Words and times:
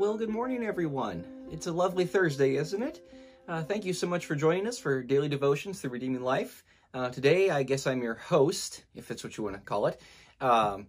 Well, 0.00 0.16
good 0.16 0.30
morning, 0.30 0.64
everyone. 0.64 1.26
It's 1.52 1.66
a 1.66 1.72
lovely 1.72 2.06
Thursday, 2.06 2.56
isn't 2.56 2.82
it? 2.82 3.06
Uh, 3.46 3.62
thank 3.62 3.84
you 3.84 3.92
so 3.92 4.06
much 4.06 4.24
for 4.24 4.34
joining 4.34 4.66
us 4.66 4.78
for 4.78 5.02
Daily 5.02 5.28
Devotions 5.28 5.78
through 5.78 5.90
Redeeming 5.90 6.22
Life. 6.22 6.64
Uh, 6.94 7.10
today, 7.10 7.50
I 7.50 7.64
guess 7.64 7.86
I'm 7.86 8.02
your 8.02 8.14
host, 8.14 8.84
if 8.94 9.06
that's 9.06 9.22
what 9.22 9.36
you 9.36 9.44
want 9.44 9.56
to 9.56 9.60
call 9.60 9.88
it. 9.88 10.00
Um, 10.40 10.86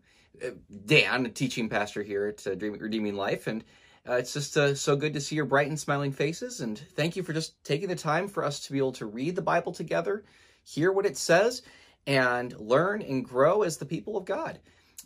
Dan, 0.85 1.25
a 1.25 1.29
teaching 1.29 1.67
pastor 1.67 2.03
here 2.03 2.27
at 2.27 2.47
uh, 2.47 2.55
Redeeming 2.55 3.15
Life, 3.17 3.47
and 3.47 3.65
uh, 4.07 4.13
it's 4.13 4.31
just 4.31 4.55
uh, 4.55 4.75
so 4.75 4.95
good 4.95 5.13
to 5.15 5.19
see 5.19 5.35
your 5.35 5.43
bright 5.43 5.67
and 5.67 5.77
smiling 5.77 6.13
faces. 6.13 6.61
And 6.61 6.79
thank 6.79 7.17
you 7.17 7.23
for 7.23 7.33
just 7.33 7.61
taking 7.65 7.89
the 7.89 7.97
time 7.97 8.29
for 8.29 8.45
us 8.45 8.61
to 8.61 8.71
be 8.71 8.77
able 8.77 8.93
to 8.93 9.07
read 9.07 9.35
the 9.35 9.41
Bible 9.41 9.73
together, 9.73 10.23
hear 10.63 10.89
what 10.89 11.05
it 11.05 11.17
says, 11.17 11.63
and 12.07 12.57
learn 12.57 13.01
and 13.01 13.25
grow 13.25 13.63
as 13.63 13.75
the 13.75 13.85
people 13.85 14.15
of 14.15 14.23
God. 14.23 14.59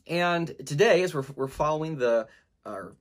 And 0.06 0.56
today, 0.64 1.02
as 1.02 1.16
we're, 1.16 1.26
we're 1.36 1.48
following 1.48 1.98
the 1.98 2.28
our 2.68 2.96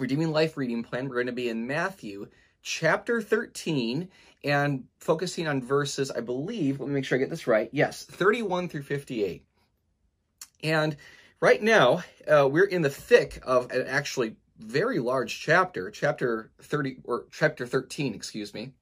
Redeeming 0.00 0.32
Life 0.32 0.56
reading 0.56 0.82
plan, 0.82 1.08
we're 1.08 1.16
going 1.16 1.26
to 1.26 1.32
be 1.32 1.50
in 1.50 1.66
Matthew 1.66 2.28
chapter 2.62 3.20
13 3.20 4.08
and 4.44 4.84
focusing 4.98 5.46
on 5.46 5.62
verses, 5.62 6.10
I 6.10 6.20
believe, 6.20 6.80
let 6.80 6.88
me 6.88 6.94
make 6.94 7.04
sure 7.04 7.16
I 7.16 7.20
get 7.20 7.28
this 7.28 7.46
right. 7.46 7.68
Yes, 7.72 8.04
31 8.04 8.70
through 8.70 8.82
58. 8.82 9.44
And 10.62 10.96
right 11.40 11.62
now, 11.62 12.02
uh, 12.26 12.48
we're 12.50 12.64
in 12.64 12.82
the 12.82 12.90
thick 12.90 13.42
of 13.42 13.70
an 13.70 13.86
actually 13.86 14.36
very 14.58 14.98
large 14.98 15.38
chapter, 15.38 15.90
chapter 15.90 16.50
30 16.62 16.98
or 17.04 17.26
chapter 17.30 17.66
13, 17.66 18.14
excuse 18.14 18.54
me, 18.54 18.72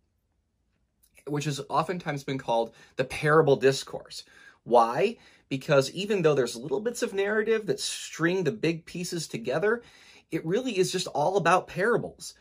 which 1.26 1.44
has 1.44 1.60
oftentimes 1.68 2.22
been 2.22 2.38
called 2.38 2.72
the 2.96 3.04
parable 3.04 3.56
discourse. 3.56 4.24
Why? 4.62 5.16
Because 5.48 5.90
even 5.92 6.22
though 6.22 6.34
there's 6.34 6.56
little 6.56 6.80
bits 6.80 7.02
of 7.02 7.14
narrative 7.14 7.66
that 7.66 7.80
string 7.80 8.44
the 8.44 8.52
big 8.52 8.84
pieces 8.84 9.26
together, 9.26 9.82
it 10.30 10.44
really 10.44 10.76
is 10.78 10.92
just 10.92 11.06
all 11.08 11.36
about 11.36 11.68
parables. 11.68 12.34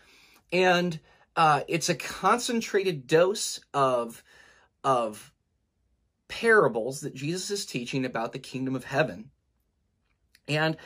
And 0.52 1.00
uh, 1.36 1.62
it's 1.68 1.90
a 1.90 1.96
concentrated 1.96 3.08
dose 3.08 3.60
of, 3.74 4.24
of 4.84 5.32
parables 6.28 7.02
that 7.02 7.16
Jesus 7.16 7.52
is 7.52 7.66
teaching 7.66 8.06
about 8.06 8.34
the 8.34 8.40
kingdom 8.40 8.76
of 8.76 8.84
heaven. 8.84 9.30
And 10.48 10.78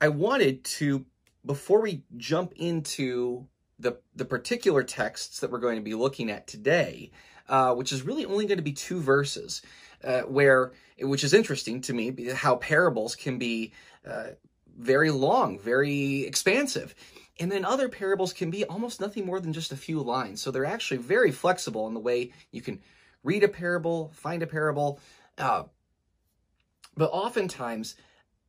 I 0.00 0.08
wanted 0.08 0.64
to, 0.64 1.04
before 1.44 1.80
we 1.80 2.02
jump 2.16 2.52
into 2.56 3.46
the, 3.78 3.98
the 4.14 4.24
particular 4.24 4.82
texts 4.82 5.40
that 5.40 5.50
we're 5.50 5.58
going 5.58 5.76
to 5.76 5.82
be 5.82 5.94
looking 5.94 6.30
at 6.30 6.46
today, 6.46 7.10
uh, 7.48 7.74
which 7.74 7.92
is 7.92 8.02
really 8.02 8.24
only 8.24 8.46
going 8.46 8.58
to 8.58 8.62
be 8.62 8.72
two 8.72 9.00
verses, 9.00 9.62
uh, 10.02 10.22
where, 10.22 10.72
which 11.00 11.24
is 11.24 11.34
interesting 11.34 11.80
to 11.82 11.92
me, 11.92 12.30
how 12.34 12.56
parables 12.56 13.14
can 13.14 13.38
be 13.38 13.72
uh, 14.08 14.28
very 14.76 15.10
long, 15.10 15.58
very 15.58 16.24
expansive. 16.24 16.94
And 17.38 17.52
then 17.52 17.64
other 17.64 17.88
parables 17.88 18.32
can 18.32 18.50
be 18.50 18.64
almost 18.64 19.00
nothing 19.00 19.26
more 19.26 19.40
than 19.40 19.52
just 19.52 19.72
a 19.72 19.76
few 19.76 20.00
lines. 20.00 20.40
So 20.40 20.50
they're 20.50 20.64
actually 20.64 20.98
very 20.98 21.30
flexible 21.30 21.86
in 21.86 21.94
the 21.94 22.00
way 22.00 22.32
you 22.50 22.62
can 22.62 22.80
read 23.22 23.44
a 23.44 23.48
parable, 23.48 24.10
find 24.14 24.42
a 24.42 24.46
parable. 24.46 25.00
Uh, 25.36 25.64
but 26.96 27.10
oftentimes, 27.10 27.94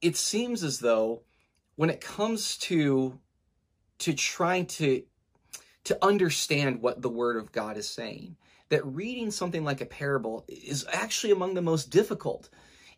it 0.02 0.16
seems 0.16 0.64
as 0.64 0.80
though 0.80 1.24
when 1.76 1.90
it 1.90 2.02
comes 2.02 2.58
to 2.58 3.20
to 4.00 4.14
trying 4.14 4.68
to 4.68 5.04
to 5.86 6.06
understand 6.06 6.82
what 6.82 7.02
the 7.02 7.10
word 7.10 7.38
of 7.38 7.52
God 7.52 7.78
is 7.78 7.90
saying, 7.90 8.36
that 8.70 8.86
reading 8.86 9.32
something 9.32 9.64
like 9.64 9.82
a 9.82 9.86
parable 9.86 10.46
is 10.48 10.86
actually 10.92 11.32
among 11.32 11.54
the 11.54 11.62
most 11.62 11.90
difficult. 11.90 12.50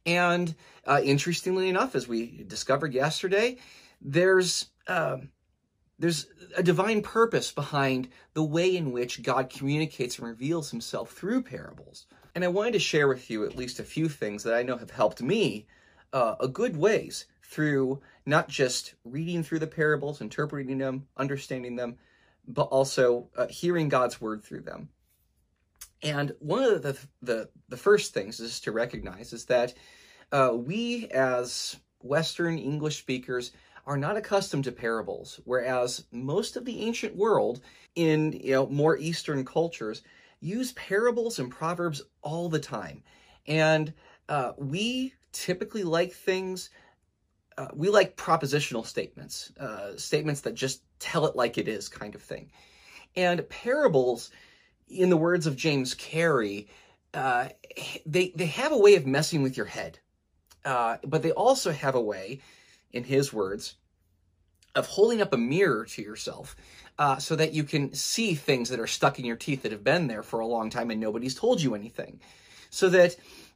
And 0.05 0.55
uh, 0.86 1.02
interestingly 1.03 1.69
enough, 1.69 1.95
as 1.95 2.08
we 2.08 2.44
discovered 2.47 2.94
yesterday, 2.94 3.58
there's 4.02 4.67
uh, 4.88 5.17
there's 6.00 6.28
a 6.55 6.64
divine 6.64 7.02
purpose 7.02 7.52
behind 7.52 8.08
the 8.33 8.44
way 8.44 8.75
in 8.75 8.92
which 8.92 9.22
God 9.22 9.50
communicates 9.50 10.17
and 10.17 10.27
reveals 10.27 10.71
himself 10.71 11.11
through 11.11 11.43
parables. 11.43 12.05
And 12.33 12.43
I 12.43 12.48
wanted 12.48 12.73
to 12.73 12.80
share 12.80 13.08
with 13.08 13.30
you 13.30 13.43
at 13.43 13.58
least 13.58 13.80
a 13.80 13.83
few 13.83 14.08
things 14.08 14.43
that 14.43 14.54
I 14.54 14.64
know 14.64 14.77
have 14.77 14.92
helped 14.92 15.21
me 15.21 15.67
uh, 16.14 16.36
a 16.39 16.48
good 16.48 16.77
ways 16.77 17.26
through 17.43 17.99
not 18.26 18.48
just 18.48 18.93
reading 19.04 19.43
through 19.43 19.59
the 19.59 19.67
parables, 19.67 20.21
interpreting 20.21 20.77
them, 20.77 21.08
understanding 21.17 21.76
them, 21.76 21.98
but 22.48 22.64
also 22.64 23.27
uh, 23.36 23.48
hearing 23.48 23.89
God's 23.89 24.21
word 24.21 24.43
through 24.43 24.61
them. 24.61 24.89
And 26.02 26.33
one 26.39 26.64
of 26.64 26.82
the, 26.82 26.98
the, 27.21 27.49
the 27.67 27.77
first 27.77 28.14
things 28.14 28.39
is 28.39 28.60
to 28.61 28.71
recognize 28.71 29.33
is 29.33 29.45
that 29.45 29.73
uh, 30.32 30.52
we 30.54 31.08
as 31.08 31.76
Western 32.02 32.58
English 32.58 32.99
speakers 32.99 33.52
are 33.86 33.98
not 33.98 34.17
accustomed 34.17 34.64
to 34.65 34.71
parables, 34.71 35.39
whereas 35.45 36.05
most 36.11 36.55
of 36.55 36.64
the 36.64 36.82
ancient 36.82 37.15
world 37.15 37.61
in 37.95 38.33
you 38.33 38.54
know 38.54 38.67
more 38.67 38.98
Eastern 38.98 39.43
cultures 39.43 40.04
use 40.39 40.71
parables 40.73 41.39
and 41.39 41.52
proverbs 41.52 42.02
all 42.21 42.49
the 42.49 42.59
time. 42.59 43.04
And 43.48 43.93
uh, 44.30 44.54
we 44.58 45.14
typically 45.32 45.83
like 45.83 46.14
things, 46.14 46.70
uh, 47.58 47.70
we 47.73 47.89
like 47.89 48.15
propositional 48.15 48.86
statements, 48.86 49.52
uh, 49.59 49.98
statements 49.98 50.42
that 50.42 50.54
just 50.54 50.83
tell 50.99 51.26
it 51.26 51.36
like 51.36 51.58
it 51.58 51.67
is 51.67 51.89
kind 51.89 52.15
of 52.15 52.21
thing. 52.21 52.52
And 53.15 53.48
parables, 53.49 54.32
in 54.89 55.10
the 55.10 55.17
words 55.17 55.48
of 55.48 55.55
James 55.55 55.94
Carey, 55.94 56.67
uh, 57.14 57.50
they, 58.05 58.33
they 58.36 58.45
have 58.48 58.72
a 58.72 58.77
way 58.77 58.95
of 58.95 59.05
messing 59.05 59.42
with 59.42 59.55
your 59.55 59.66
head. 59.66 60.00
Uh, 60.66 60.98
but 61.05 61.23
they 61.23 61.32
also 61.32 61.72
have 61.72 61.95
a 61.95 62.02
way, 62.02 62.42
in 62.92 63.04
his 63.04 63.32
words, 63.32 63.76
of 64.76 64.88
holding 64.88 65.22
up 65.22 65.33
a 65.33 65.38
mirror 65.38 65.86
to 65.86 66.02
yourself 66.02 66.55
uh, 66.98 67.17
so 67.17 67.36
that 67.36 67.54
you 67.54 67.64
can 67.64 67.94
see 67.94 68.36
things 68.36 68.70
that 68.70 68.80
are 68.80 68.88
stuck 68.88 69.20
in 69.20 69.26
your 69.26 69.36
teeth 69.36 69.64
that 69.64 69.72
have 69.72 69.83
been 69.83 70.08
there 70.08 70.23
for 70.23 70.39
a 70.39 70.48
long 70.48 70.70
time 70.70 70.92
and 70.92 71.00
nobody's 71.00 71.36
told 71.36 71.61
you 71.61 71.76
anything. 71.76 72.20
So 72.70 72.89
that 72.89 73.16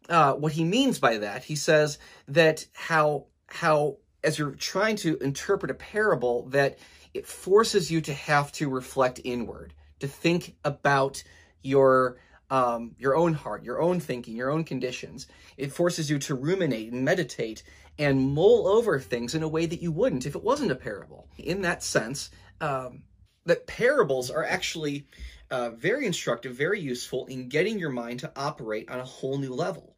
uh, 0.10 0.34
what 0.34 0.54
he 0.54 0.64
means 0.64 1.00
by 1.00 1.18
that, 1.18 1.44
he 1.44 1.56
says 1.56 2.00
that 2.28 2.66
how 2.74 3.26
how 3.48 3.98
as 4.24 4.40
you're 4.40 4.52
trying 4.52 4.96
to 4.96 5.18
interpret 5.18 5.70
a 5.70 5.76
parable, 5.76 6.48
that 6.50 6.80
it 7.14 7.28
forces 7.28 7.92
you 7.92 8.02
to 8.02 8.14
have 8.14 8.52
to 8.54 8.70
reflect 8.70 9.20
inward, 9.24 9.74
to 10.03 10.08
think 10.08 10.58
about 10.66 11.24
your 11.62 12.18
um, 12.50 12.94
your 13.00 13.16
own 13.16 13.34
heart, 13.34 13.64
your 13.64 13.81
own 13.81 14.00
thinking, 14.02 14.36
your 14.36 14.52
own 14.52 14.66
conditions. 14.66 15.28
It 15.58 15.72
forces 15.72 16.09
you 16.09 16.19
to 16.19 16.36
ruminate 16.36 16.91
and 16.91 17.03
meditate 17.03 17.64
and 17.97 18.34
mull 18.34 18.68
over 18.68 19.00
things 19.00 19.34
in 19.34 19.44
a 19.44 19.47
way 19.47 19.66
that 19.66 19.81
you 19.81 19.91
wouldn't 19.91 20.25
if 20.25 20.36
it 20.36 20.44
wasn't 20.44 20.72
a 20.72 20.75
parable. 20.75 21.30
In 21.38 21.62
that 21.62 21.84
sense, 21.84 22.30
um, 22.59 23.03
that 23.46 23.66
parables 23.66 24.30
are 24.30 24.44
actually 24.44 25.08
uh, 25.50 25.69
very 25.69 26.06
instructive, 26.06 26.53
very 26.53 26.81
useful 26.81 27.25
in 27.28 27.47
getting 27.47 27.80
your 27.80 27.90
mind 27.90 28.20
to 28.20 28.31
operate 28.35 28.90
on 28.90 29.00
a 29.00 29.06
whole 29.06 29.38
new 29.38 29.53
level. 29.53 29.96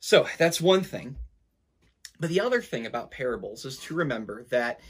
So 0.00 0.26
that's 0.38 0.60
one 0.60 0.82
thing. 0.82 1.16
But 2.18 2.30
the 2.30 2.40
other 2.40 2.60
thing 2.60 2.84
about 2.84 3.12
parables 3.12 3.64
is 3.64 3.78
to 3.78 3.94
remember 3.94 4.44
that, 4.50 4.80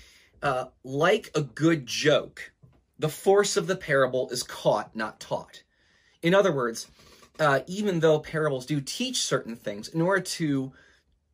uh, 0.43 0.67
like 0.83 1.31
a 1.35 1.43
good 1.43 1.87
joke, 1.87 2.54
the 3.05 3.11
force 3.11 3.59
of 3.59 3.67
the 3.67 3.77
parable 3.77 4.31
is 4.31 4.43
caught, 4.43 4.97
not 4.97 5.21
taught. 5.21 5.63
In 6.23 6.35
other 6.35 6.51
words, 6.51 6.87
uh, 7.39 7.61
even 7.67 8.01
though 8.01 8.19
parables 8.19 8.65
do 8.65 8.81
teach 8.81 9.19
certain 9.19 9.57
things, 9.57 9.89
in 9.89 10.01
order 10.01 10.23
to 10.23 10.73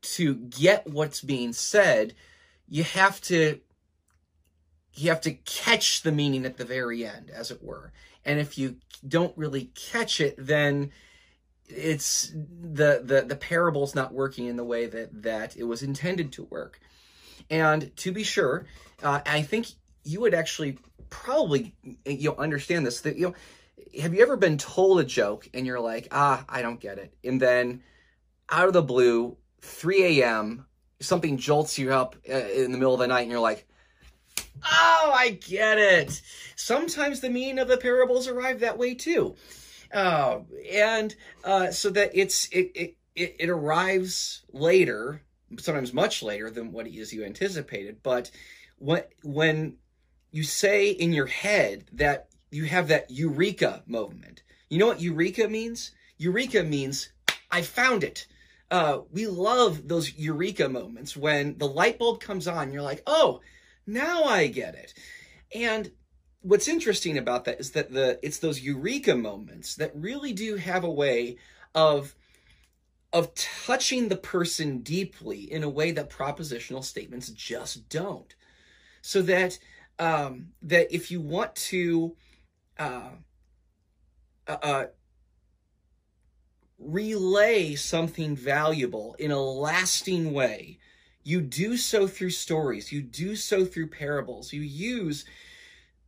to 0.03 0.35
get 0.35 0.89
what's 0.89 1.21
being 1.21 1.53
said, 1.53 2.13
you 2.67 2.83
have 2.83 3.21
to 3.21 3.61
you 4.95 5.11
have 5.11 5.21
to 5.21 5.31
catch 5.31 6.03
the 6.03 6.11
meaning 6.11 6.45
at 6.45 6.57
the 6.57 6.65
very 6.65 7.07
end, 7.07 7.31
as 7.31 7.53
it 7.53 7.63
were. 7.63 7.93
And 8.25 8.41
if 8.41 8.59
you 8.59 8.79
don't 9.07 9.39
really 9.39 9.71
catch 9.77 10.21
it, 10.21 10.35
then 10.37 10.91
it's 11.69 12.33
the 12.35 13.01
the 13.05 13.25
the 13.29 13.37
parable's 13.37 13.95
not 13.95 14.13
working 14.13 14.47
in 14.47 14.57
the 14.57 14.65
way 14.65 14.87
that 14.87 15.23
that 15.23 15.57
it 15.57 15.63
was 15.63 15.85
intended 15.85 16.33
to 16.33 16.43
work. 16.51 16.81
And 17.49 17.95
to 17.99 18.11
be 18.11 18.25
sure, 18.25 18.67
uh, 19.05 19.21
I 19.25 19.43
think 19.43 19.69
you 20.03 20.21
would 20.21 20.35
actually 20.35 20.79
probably 21.11 21.75
you'll 22.07 22.39
understand 22.39 22.87
this 22.87 23.03
that 23.03 23.17
you 23.17 23.29
know 23.29 23.35
have 24.01 24.15
you 24.15 24.23
ever 24.23 24.37
been 24.37 24.59
told 24.59 25.01
a 25.01 25.05
joke 25.05 25.49
and 25.55 25.67
you're 25.67 25.81
like, 25.81 26.09
ah, 26.13 26.45
I 26.49 26.63
don't 26.63 26.81
get 26.81 26.99
it. 26.99 27.13
And 27.25 27.41
then 27.41 27.83
out 28.49 28.69
of 28.69 28.73
the 28.73 28.83
blue, 28.83 29.37
3 29.63 30.21
a.m., 30.21 30.67
something 31.01 31.39
jolts 31.39 31.79
you 31.79 31.93
up 31.93 32.17
uh, 32.29 32.35
in 32.35 32.73
the 32.73 32.79
middle 32.79 32.95
of 32.95 33.01
the 33.01 33.07
night 33.07 33.23
and 33.23 33.31
you're 33.31 33.41
like, 33.41 33.67
oh, 34.65 35.13
I 35.15 35.31
get 35.31 35.79
it. 35.79 36.21
Sometimes 36.57 37.21
the 37.21 37.31
meaning 37.31 37.59
of 37.59 37.69
the 37.69 37.79
parables 37.79 38.29
arrive 38.29 38.61
that 38.61 38.79
way 38.79 38.95
too. 38.95 39.35
Uh, 39.93 40.41
and 40.71 41.15
uh, 41.43 41.71
so 41.71 41.91
that 41.91 42.11
it's 42.15 42.49
it, 42.53 42.97
it, 43.17 43.37
it 43.41 43.49
arrives 43.49 44.43
later, 44.53 45.23
sometimes 45.59 45.93
much 45.93 46.23
later 46.23 46.49
than 46.51 46.71
what 46.71 46.87
it 46.87 46.95
is 46.95 47.13
you 47.13 47.25
anticipated. 47.25 48.03
But 48.03 48.31
what 48.79 49.11
when 49.25 49.79
you 50.31 50.43
say 50.43 50.91
in 50.91 51.13
your 51.13 51.27
head 51.27 51.85
that 51.93 52.29
you 52.51 52.65
have 52.65 52.89
that 52.89 53.11
eureka 53.11 53.83
moment. 53.87 54.43
You 54.69 54.79
know 54.79 54.87
what 54.87 55.01
eureka 55.01 55.49
means? 55.49 55.93
Eureka 56.19 56.63
means 56.63 57.11
I 57.51 57.63
found 57.63 58.05
it. 58.05 58.27
Uh, 58.71 59.01
we 59.11 59.27
love 59.27 59.89
those 59.89 60.17
eureka 60.17 60.69
moments 60.69 61.17
when 61.17 61.59
the 61.59 61.67
light 61.67 61.99
bulb 61.99 62.21
comes 62.21 62.47
on. 62.47 62.73
You're 62.73 62.83
like, 62.83 63.03
oh, 63.07 63.41
now 63.87 64.25
I 64.25 64.47
get 64.47 64.75
it. 64.75 64.95
And 65.55 65.91
what's 66.43 66.69
interesting 66.69 67.19
about 67.19 67.45
that 67.45 67.61
is 67.61 67.73
that 67.73 67.93
the 67.93 68.19
it's 68.23 68.39
those 68.39 68.61
eureka 68.61 69.17
moments 69.17 69.75
that 69.77 69.91
really 69.95 70.33
do 70.33 70.57
have 70.57 70.85
a 70.85 70.91
way 70.91 71.37
of 71.75 72.15
of 73.13 73.35
touching 73.35 74.09
the 74.09 74.17
person 74.17 74.79
deeply 74.79 75.51
in 75.51 75.65
a 75.65 75.69
way 75.69 75.91
that 75.91 76.11
propositional 76.11 76.85
statements 76.85 77.29
just 77.31 77.89
don't. 77.89 78.37
So 79.03 79.21
that 79.23 79.59
um, 80.01 80.49
that 80.63 80.93
if 80.93 81.11
you 81.11 81.21
want 81.21 81.55
to 81.55 82.17
uh, 82.79 83.11
uh, 84.49 84.57
uh, 84.63 84.85
relay 86.79 87.75
something 87.75 88.35
valuable 88.35 89.15
in 89.19 89.31
a 89.31 89.41
lasting 89.41 90.33
way, 90.33 90.79
you 91.23 91.43
do 91.43 91.77
so 91.77 92.09
through 92.09 92.31
stories. 92.31 92.91
You 92.91 93.03
do 93.03 93.37
so 93.37 93.67
through 93.67 93.89
parables. 93.89 94.53
You 94.55 94.63
use 94.63 95.27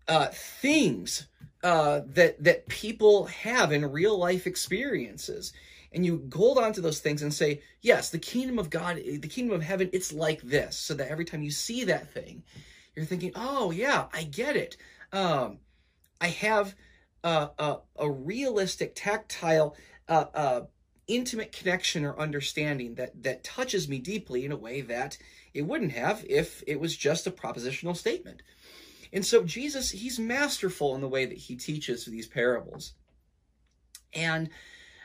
uh, 0.08 0.28
things 0.28 1.26
uh, 1.62 2.00
that 2.06 2.42
that 2.42 2.66
people 2.68 3.26
have 3.26 3.72
in 3.72 3.92
real 3.92 4.18
life 4.18 4.46
experiences 4.46 5.52
and 5.92 6.06
you 6.06 6.28
hold 6.34 6.58
on 6.58 6.72
to 6.72 6.80
those 6.80 7.00
things 7.00 7.22
and 7.22 7.32
say, 7.32 7.60
yes, 7.82 8.08
the 8.08 8.18
kingdom 8.18 8.58
of 8.58 8.70
God, 8.70 8.96
the 8.96 9.28
kingdom 9.28 9.54
of 9.54 9.62
heaven, 9.62 9.90
it's 9.92 10.12
like 10.12 10.40
this. 10.40 10.76
So 10.76 10.94
that 10.94 11.08
every 11.08 11.24
time 11.24 11.42
you 11.42 11.50
see 11.50 11.84
that 11.84 12.12
thing, 12.12 12.42
you're 12.94 13.06
thinking, 13.06 13.32
oh, 13.34 13.70
yeah, 13.70 14.06
I 14.12 14.24
get 14.24 14.56
it. 14.56 14.76
Um, 15.12 15.58
I 16.20 16.28
have 16.28 16.74
a, 17.24 17.50
a, 17.58 17.78
a 17.96 18.10
realistic, 18.10 18.92
tactile, 18.94 19.76
uh, 20.08 20.24
uh, 20.34 20.60
intimate 21.06 21.52
connection 21.52 22.04
or 22.04 22.18
understanding 22.18 22.94
that, 22.94 23.22
that 23.22 23.44
touches 23.44 23.88
me 23.88 23.98
deeply 23.98 24.44
in 24.44 24.52
a 24.52 24.56
way 24.56 24.80
that 24.80 25.18
it 25.52 25.62
wouldn't 25.62 25.92
have 25.92 26.24
if 26.28 26.62
it 26.66 26.80
was 26.80 26.96
just 26.96 27.26
a 27.26 27.30
propositional 27.30 27.96
statement. 27.96 28.42
And 29.12 29.24
so 29.24 29.42
Jesus, 29.42 29.90
he's 29.90 30.18
masterful 30.18 30.94
in 30.94 31.00
the 31.00 31.08
way 31.08 31.26
that 31.26 31.36
he 31.36 31.56
teaches 31.56 32.04
these 32.04 32.26
parables. 32.26 32.94
And 34.14 34.50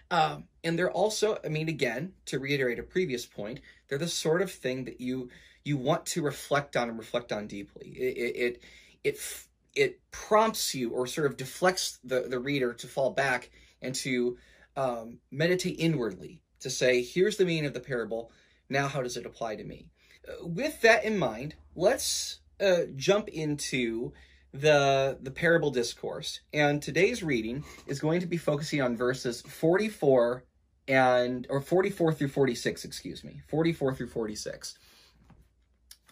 um, 0.09 0.45
and 0.63 0.79
they're 0.79 0.91
also, 0.91 1.37
I 1.43 1.49
mean, 1.49 1.67
again, 1.67 2.13
to 2.27 2.39
reiterate 2.39 2.79
a 2.79 2.83
previous 2.83 3.25
point, 3.25 3.59
they're 3.87 3.97
the 3.97 4.07
sort 4.07 4.41
of 4.41 4.49
thing 4.49 4.85
that 4.85 5.01
you 5.01 5.29
you 5.67 5.77
want 5.77 6.05
to 6.05 6.21
reflect 6.21 6.77
on 6.77 6.89
and 6.89 6.97
reflect 6.97 7.31
on 7.31 7.45
deeply. 7.47 7.89
It 7.89 8.35
it 8.35 8.61
it 9.03 9.47
it, 9.75 9.99
prompts 10.11 10.73
you 10.73 10.89
or 10.89 11.05
sort 11.05 11.27
of 11.27 11.37
deflects 11.37 11.99
the 12.03 12.21
the 12.21 12.39
reader 12.39 12.73
to 12.73 12.87
fall 12.87 13.11
back 13.11 13.51
and 13.81 13.93
to 13.95 14.37
um, 14.75 15.19
meditate 15.29 15.75
inwardly 15.79 16.41
to 16.61 16.69
say, 16.69 17.03
here's 17.03 17.37
the 17.37 17.45
meaning 17.45 17.65
of 17.65 17.73
the 17.73 17.79
parable. 17.79 18.31
Now, 18.69 18.87
how 18.87 19.03
does 19.03 19.17
it 19.17 19.25
apply 19.25 19.57
to 19.57 19.63
me? 19.63 19.89
Uh, 20.27 20.47
with 20.47 20.81
that 20.81 21.03
in 21.03 21.19
mind, 21.19 21.55
let's 21.75 22.39
uh, 22.59 22.83
jump 22.95 23.27
into 23.27 24.13
the 24.53 25.17
the 25.21 25.31
parable 25.31 25.71
discourse. 25.71 26.39
And 26.53 26.81
today's 26.81 27.21
reading 27.21 27.63
is 27.85 27.99
going 27.99 28.21
to 28.21 28.27
be 28.27 28.37
focusing 28.37 28.81
on 28.81 28.95
verses 28.95 29.41
44 29.41 30.43
and 30.87 31.45
or 31.49 31.59
44 31.59 32.13
through 32.13 32.29
46, 32.29 32.85
excuse 32.85 33.23
me. 33.23 33.41
44 33.47 33.93
through 33.93 34.07
46. 34.07 34.79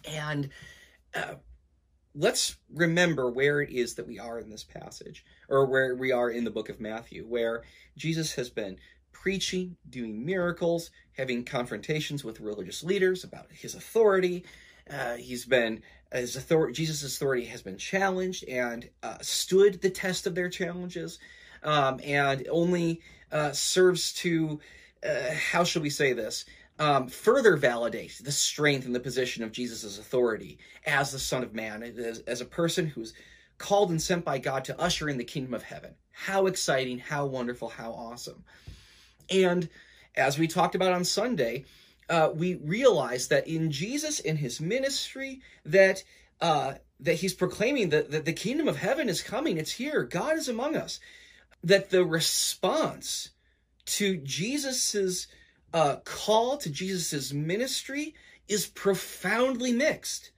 And 0.06 0.50
uh, 1.14 1.34
let's 2.14 2.56
remember 2.74 3.30
where 3.30 3.60
it 3.60 3.70
is 3.70 3.94
that 3.94 4.06
we 4.06 4.18
are 4.18 4.38
in 4.38 4.50
this 4.50 4.64
passage 4.64 5.24
or 5.48 5.66
where 5.66 5.94
we 5.94 6.12
are 6.12 6.30
in 6.30 6.44
the 6.44 6.50
book 6.50 6.68
of 6.68 6.80
Matthew 6.80 7.24
where 7.24 7.62
Jesus 7.96 8.34
has 8.34 8.50
been 8.50 8.78
preaching, 9.12 9.76
doing 9.88 10.24
miracles, 10.24 10.90
having 11.16 11.44
confrontations 11.44 12.24
with 12.24 12.40
religious 12.40 12.82
leaders 12.82 13.24
about 13.24 13.46
his 13.50 13.74
authority. 13.74 14.44
Uh, 14.90 15.16
he's 15.16 15.44
been 15.44 15.82
his 16.12 16.36
authority, 16.36 16.72
Jesus' 16.72 17.16
authority 17.16 17.46
has 17.46 17.62
been 17.62 17.78
challenged 17.78 18.44
and 18.44 18.88
uh, 19.02 19.16
stood 19.20 19.80
the 19.82 19.90
test 19.90 20.26
of 20.26 20.34
their 20.34 20.48
challenges, 20.48 21.18
um, 21.62 22.00
and 22.04 22.46
only 22.50 23.00
uh, 23.32 23.52
serves 23.52 24.12
to, 24.12 24.60
uh, 25.04 25.34
how 25.50 25.64
shall 25.64 25.82
we 25.82 25.90
say 25.90 26.12
this, 26.12 26.44
um, 26.78 27.08
further 27.08 27.56
validate 27.56 28.20
the 28.22 28.32
strength 28.32 28.86
and 28.86 28.94
the 28.94 29.00
position 29.00 29.42
of 29.42 29.52
Jesus' 29.52 29.98
authority 29.98 30.58
as 30.84 31.12
the 31.12 31.18
Son 31.18 31.42
of 31.42 31.54
Man, 31.54 31.82
as, 31.82 32.20
as 32.20 32.40
a 32.40 32.46
person 32.46 32.86
who's 32.86 33.14
called 33.58 33.90
and 33.90 34.00
sent 34.00 34.24
by 34.24 34.38
God 34.38 34.64
to 34.64 34.80
usher 34.80 35.08
in 35.08 35.18
the 35.18 35.24
kingdom 35.24 35.54
of 35.54 35.62
heaven. 35.62 35.94
How 36.12 36.46
exciting, 36.46 36.98
how 36.98 37.26
wonderful, 37.26 37.68
how 37.68 37.92
awesome. 37.92 38.44
And 39.30 39.68
as 40.14 40.38
we 40.38 40.46
talked 40.46 40.74
about 40.74 40.92
on 40.92 41.04
Sunday, 41.04 41.64
uh, 42.08 42.30
we 42.34 42.56
realize 42.56 43.28
that 43.28 43.48
in 43.48 43.70
Jesus 43.70 44.20
in 44.20 44.36
his 44.36 44.60
ministry 44.60 45.40
that 45.64 46.04
uh, 46.40 46.74
that 47.00 47.14
he's 47.14 47.34
proclaiming 47.34 47.90
that, 47.90 48.10
that 48.10 48.24
the 48.24 48.32
kingdom 48.32 48.68
of 48.68 48.76
heaven 48.76 49.08
is 49.08 49.22
coming. 49.22 49.56
It's 49.56 49.72
here. 49.72 50.04
God 50.04 50.36
is 50.36 50.48
among 50.48 50.76
us. 50.76 51.00
That 51.64 51.90
the 51.90 52.04
response 52.04 53.30
to 53.86 54.18
Jesus's 54.18 55.26
uh, 55.76 55.96
call 56.06 56.56
to 56.56 56.70
Jesus's 56.70 57.34
ministry 57.34 58.14
is 58.48 58.66
profoundly 58.66 59.72
mixed. 59.72 60.30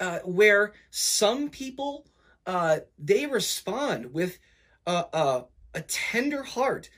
Uh, 0.00 0.20
where 0.20 0.72
some 0.90 1.50
people 1.50 2.06
uh, 2.46 2.78
they 2.98 3.26
respond 3.26 4.14
with 4.14 4.38
a 4.86 5.44
tender 5.86 6.42
heart, 6.42 6.88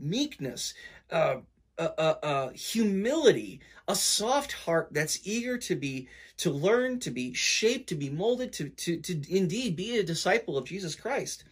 meekness, 0.00 0.74
uh, 1.10 2.48
humility, 2.54 3.60
a 3.86 3.94
soft 3.94 4.52
heart 4.52 4.88
that's 4.90 5.20
eager 5.24 5.56
to 5.58 5.76
be 5.76 6.08
to 6.38 6.50
learn, 6.50 6.98
to 7.00 7.10
be 7.10 7.32
shaped, 7.32 7.88
to 7.90 7.94
be 7.94 8.10
molded, 8.10 8.52
to 8.54 8.68
to 8.70 8.96
to 9.00 9.12
indeed 9.34 9.76
be 9.76 9.96
a 9.98 10.02
disciple 10.02 10.58
of 10.58 10.64
Jesus 10.64 10.96
Christ, 10.96 11.44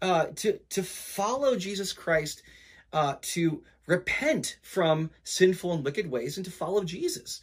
uh, 0.00 0.26
to 0.36 0.58
to 0.70 0.82
follow 0.82 1.56
Jesus 1.56 1.92
Christ, 1.92 2.42
uh, 2.92 3.16
to 3.20 3.62
repent 3.88 4.58
from 4.62 5.10
sinful 5.24 5.72
and 5.72 5.84
wicked 5.84 6.08
ways, 6.08 6.36
and 6.36 6.44
to 6.44 6.52
follow 6.52 6.84
Jesus, 6.84 7.40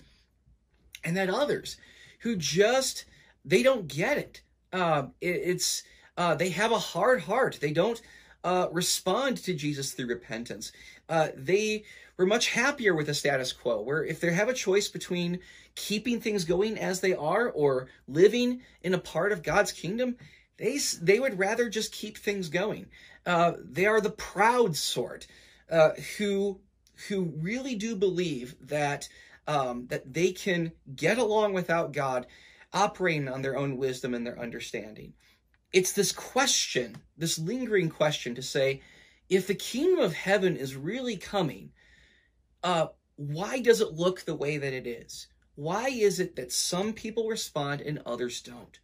and 1.03 1.17
that 1.17 1.29
others 1.29 1.75
who 2.19 2.37
just 2.37 3.03
they 3.43 3.61
don't 3.61 3.87
get 3.87 4.17
it. 4.17 4.41
Uh, 4.71 5.07
it 5.19 5.41
it's 5.43 5.83
uh, 6.17 6.35
they 6.35 6.49
have 6.49 6.71
a 6.71 6.79
hard 6.79 7.21
heart. 7.21 7.57
They 7.59 7.73
don't 7.73 8.01
uh, 8.45 8.67
respond 8.71 9.37
to 9.37 9.53
Jesus 9.53 9.91
through 9.91 10.07
repentance. 10.07 10.71
Uh, 11.09 11.29
they 11.35 11.83
we're 12.17 12.25
much 12.25 12.51
happier 12.51 12.95
with 12.95 13.07
the 13.07 13.13
status 13.13 13.51
quo, 13.51 13.81
where 13.81 14.05
if 14.05 14.21
they 14.21 14.31
have 14.31 14.47
a 14.47 14.53
choice 14.53 14.87
between 14.87 15.39
keeping 15.75 16.21
things 16.21 16.45
going 16.45 16.77
as 16.77 17.01
they 17.01 17.13
are 17.13 17.49
or 17.49 17.87
living 18.07 18.61
in 18.83 18.93
a 18.93 18.99
part 18.99 19.33
of 19.33 19.43
God's 19.43 19.73
kingdom, 19.73 20.15
they, 20.57 20.79
they 21.01 21.19
would 21.19 21.37
rather 21.37 21.67
just 21.67 21.91
keep 21.91 22.17
things 22.17 22.47
going. 22.47 22.85
Uh, 23.25 23.53
they 23.61 23.85
are 23.85 23.99
the 23.99 24.11
proud 24.11 24.77
sort 24.77 25.27
uh, 25.71 25.91
who, 26.17 26.59
who 27.07 27.33
really 27.37 27.75
do 27.75 27.95
believe 27.95 28.55
that, 28.61 29.07
um, 29.47 29.87
that 29.87 30.13
they 30.13 30.31
can 30.31 30.71
get 30.95 31.17
along 31.17 31.53
without 31.53 31.91
God, 31.91 32.27
operating 32.73 33.29
on 33.29 33.41
their 33.41 33.57
own 33.57 33.77
wisdom 33.77 34.13
and 34.13 34.25
their 34.25 34.39
understanding. 34.39 35.13
It's 35.71 35.93
this 35.93 36.11
question, 36.11 36.97
this 37.17 37.39
lingering 37.39 37.89
question 37.89 38.35
to 38.35 38.41
say, 38.41 38.81
if 39.29 39.47
the 39.47 39.55
kingdom 39.55 40.03
of 40.03 40.13
heaven 40.13 40.55
is 40.55 40.75
really 40.75 41.17
coming, 41.17 41.71
uh, 42.63 42.87
why 43.15 43.59
does 43.59 43.81
it 43.81 43.93
look 43.93 44.21
the 44.21 44.35
way 44.35 44.57
that 44.57 44.73
it 44.73 44.87
is? 44.87 45.27
Why 45.55 45.87
is 45.87 46.19
it 46.19 46.35
that 46.35 46.51
some 46.51 46.93
people 46.93 47.27
respond 47.27 47.81
and 47.81 48.01
others 48.05 48.41
don't? 48.41 48.79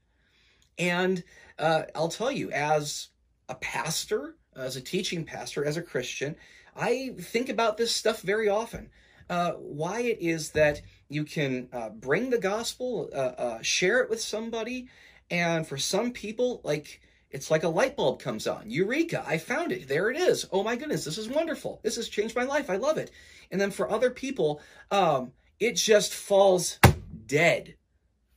And 0.77 1.23
uh, 1.59 1.83
I'll 1.93 2.09
tell 2.09 2.31
you, 2.31 2.50
as 2.51 3.09
a 3.50 3.55
pastor, 3.55 4.35
as 4.55 4.75
a 4.77 4.81
teaching 4.81 5.25
pastor, 5.25 5.65
as 5.65 5.77
a 5.77 5.81
Christian, 5.81 6.35
I 6.75 7.16
think 7.20 7.50
about 7.50 7.78
this 7.78 7.96
stuff 7.96 8.22
very 8.22 8.50
often. 8.50 8.90
Uh, 9.30 9.51
why 9.54 10.01
it 10.01 10.18
is 10.20 10.51
that 10.51 10.82
you 11.08 11.24
can 11.24 11.70
uh, 11.72 11.90
bring 11.90 12.30
the 12.30 12.38
gospel, 12.38 13.10
uh, 13.13 13.18
uh, 13.18 13.62
share 13.62 14.01
it 14.01 14.10
with 14.10 14.20
somebody, 14.20 14.90
and 15.30 15.66
for 15.66 15.78
some 15.78 16.12
people, 16.12 16.60
like 16.63 17.01
it's 17.30 17.50
like 17.50 17.63
a 17.63 17.70
light 17.70 17.96
bulb 17.96 18.20
comes 18.20 18.46
on. 18.46 18.70
Eureka, 18.70 19.24
I 19.25 19.38
found 19.38 19.72
it. 19.72 19.88
There 19.88 20.10
it 20.10 20.18
is. 20.18 20.46
Oh 20.51 20.63
my 20.63 20.75
goodness, 20.75 21.06
this 21.06 21.18
is 21.18 21.30
wonderful. 21.30 21.80
This 21.82 21.96
has 21.96 22.10
changed 22.10 22.36
my 22.36 22.44
life. 22.44 22.70
I 22.70 22.75
love 22.75 22.98
it. 22.98 23.12
And 23.51 23.60
then 23.60 23.72
for 23.72 23.90
other 23.90 24.10
people, 24.10 24.62
um, 24.92 25.32
it 25.60 25.78
just 25.78 26.13
falls 26.13 26.80
dead. 27.25 27.75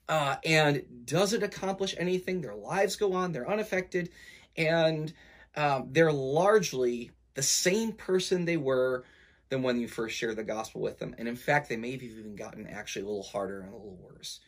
Uh, 0.09 0.37
and 0.45 0.85
doesn't 1.07 1.43
accomplish 1.43 1.95
anything. 1.99 2.41
Their 2.41 2.55
lives 2.55 2.97
go 2.97 3.14
on, 3.14 3.33
they're 3.33 3.50
unaffected, 3.50 4.11
and 4.55 5.12
um, 5.57 5.88
they're 5.93 6.12
largely 6.12 7.11
the 7.35 7.43
same 7.43 7.93
person 7.93 8.45
they 8.45 8.57
were 8.57 9.05
than 9.49 9.62
when 9.62 9.79
you 9.79 9.88
first 9.88 10.17
shared 10.17 10.37
the 10.37 10.45
gospel 10.45 10.81
with 10.81 10.99
them. 10.99 11.14
And 11.19 11.29
in 11.29 11.37
fact, 11.37 11.69
they 11.69 11.76
may 11.76 11.93
have 11.93 12.03
even 12.03 12.37
gotten 12.37 12.67
actually 12.67 13.03
a 13.03 13.09
little 13.09 13.23
harder 13.23 13.61
and 13.61 13.73
a 13.73 13.76
little 13.76 13.99
worse. 14.00 14.41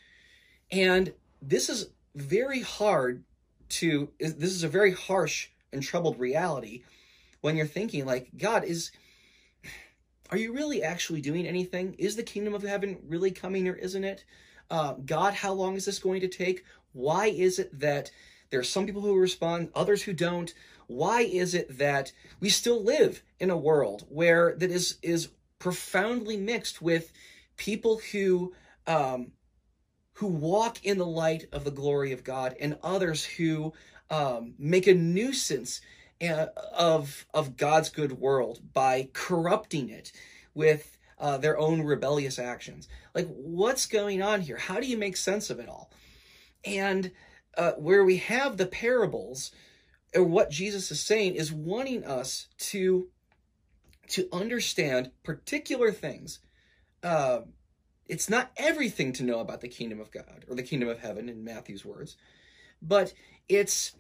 And 0.71 1.13
this 1.43 1.69
is 1.69 1.91
very 2.15 2.63
hard 2.63 3.25
to 3.69 4.11
this 4.19 4.53
is 4.53 4.63
a 4.63 4.69
very 4.69 4.93
harsh 4.93 5.49
and 5.73 5.83
troubled 5.83 6.19
reality 6.19 6.83
when 7.41 7.57
you're 7.57 7.67
thinking 7.67 8.07
like 8.07 8.31
god 8.39 8.65
is 8.65 8.91
are 10.31 10.39
you 10.39 10.53
really 10.53 10.83
actually 10.83 11.21
doing 11.21 11.47
anything 11.47 11.95
is 11.99 12.17
the 12.17 12.23
kingdom 12.23 12.55
of 12.55 12.63
heaven 12.63 12.99
really 13.07 13.31
coming 13.31 13.69
or 13.69 13.75
isn't 13.75 14.05
it 14.05 14.25
Uh, 14.71 14.95
God, 15.05 15.35
how 15.35 15.53
long 15.53 15.77
is 15.77 15.85
this 15.85 15.99
going 15.99 16.21
to 16.21 16.29
take? 16.29 16.65
Why 16.93 17.27
is 17.27 17.59
it 17.59 17.79
that 17.79 18.11
there 18.51 18.61
are 18.61 18.65
some 18.65 18.87
people 18.87 19.03
who 19.03 19.17
respond, 19.17 19.71
others 19.75 20.03
who 20.03 20.13
don't? 20.13 20.53
Why 20.87 21.23
is 21.23 21.55
it 21.55 21.79
that 21.79 22.13
we 22.41 22.49
still 22.49 22.83
live 22.83 23.23
in 23.41 23.51
a 23.51 23.57
world 23.57 24.07
where 24.09 24.55
that 24.57 24.71
is 24.71 24.99
is 25.03 25.29
profoundly 25.59 26.37
mixed 26.37 26.81
with 26.81 27.13
people 27.57 28.01
who 28.13 28.55
um, 28.87 29.33
who 30.15 30.27
walk 30.27 30.85
in 30.85 30.99
the 30.99 31.07
light 31.07 31.47
of 31.53 31.65
the 31.65 31.71
glory 31.71 32.13
of 32.13 32.25
God 32.25 32.55
and 32.61 32.79
others 32.83 33.25
who 33.25 33.73
um, 34.11 34.55
make 34.59 34.87
a 34.87 34.95
nuisance 34.95 35.81
uh, 36.23 36.47
of 36.73 37.27
of 37.35 37.57
God's 37.57 37.91
good 37.91 38.13
world 38.13 38.61
by 38.73 39.09
corrupting 39.13 39.91
it 39.91 40.13
with 40.55 40.97
uh, 41.19 41.39
their 41.39 41.59
own 41.59 41.83
rebellious 41.83 42.39
actions. 42.39 42.89
Like, 43.15 43.29
what's 43.29 43.87
going 43.87 44.23
on 44.23 44.41
here? 44.43 44.57
How 44.57 44.81
do 44.81 44.87
you 44.87 44.97
make 44.97 45.17
sense 45.17 45.51
of 45.51 45.59
it 45.59 45.69
all? 45.69 45.91
And 46.65 47.11
uh, 47.57 47.73
where 47.73 48.05
we 48.05 48.19
have 48.19 48.57
the 48.57 48.67
parables, 48.67 49.51
or 50.17 50.25
what 50.25 50.51
Jesus 50.51 50.91
is 50.91 51.01
saying, 51.01 51.35
is 51.35 51.53
wanting 51.53 52.05
us 52.05 52.49
to 52.59 53.09
to 54.09 54.29
understand 54.33 55.11
particular 55.25 55.93
things. 55.93 56.39
Uh, 57.03 57.41
it's 58.07 58.31
not 58.31 58.53
everything 58.57 59.13
to 59.15 59.25
know 59.25 59.41
about 59.41 59.61
the 59.61 59.69
kingdom 59.69 60.01
of 60.01 60.13
God 60.13 60.45
or 60.49 60.55
the 60.55 60.63
kingdom 60.63 60.89
of 60.89 61.01
heaven, 61.01 61.29
in 61.29 61.45
Matthew's 61.45 61.85
words, 61.85 62.17
but 62.81 63.13
it's 63.49 63.97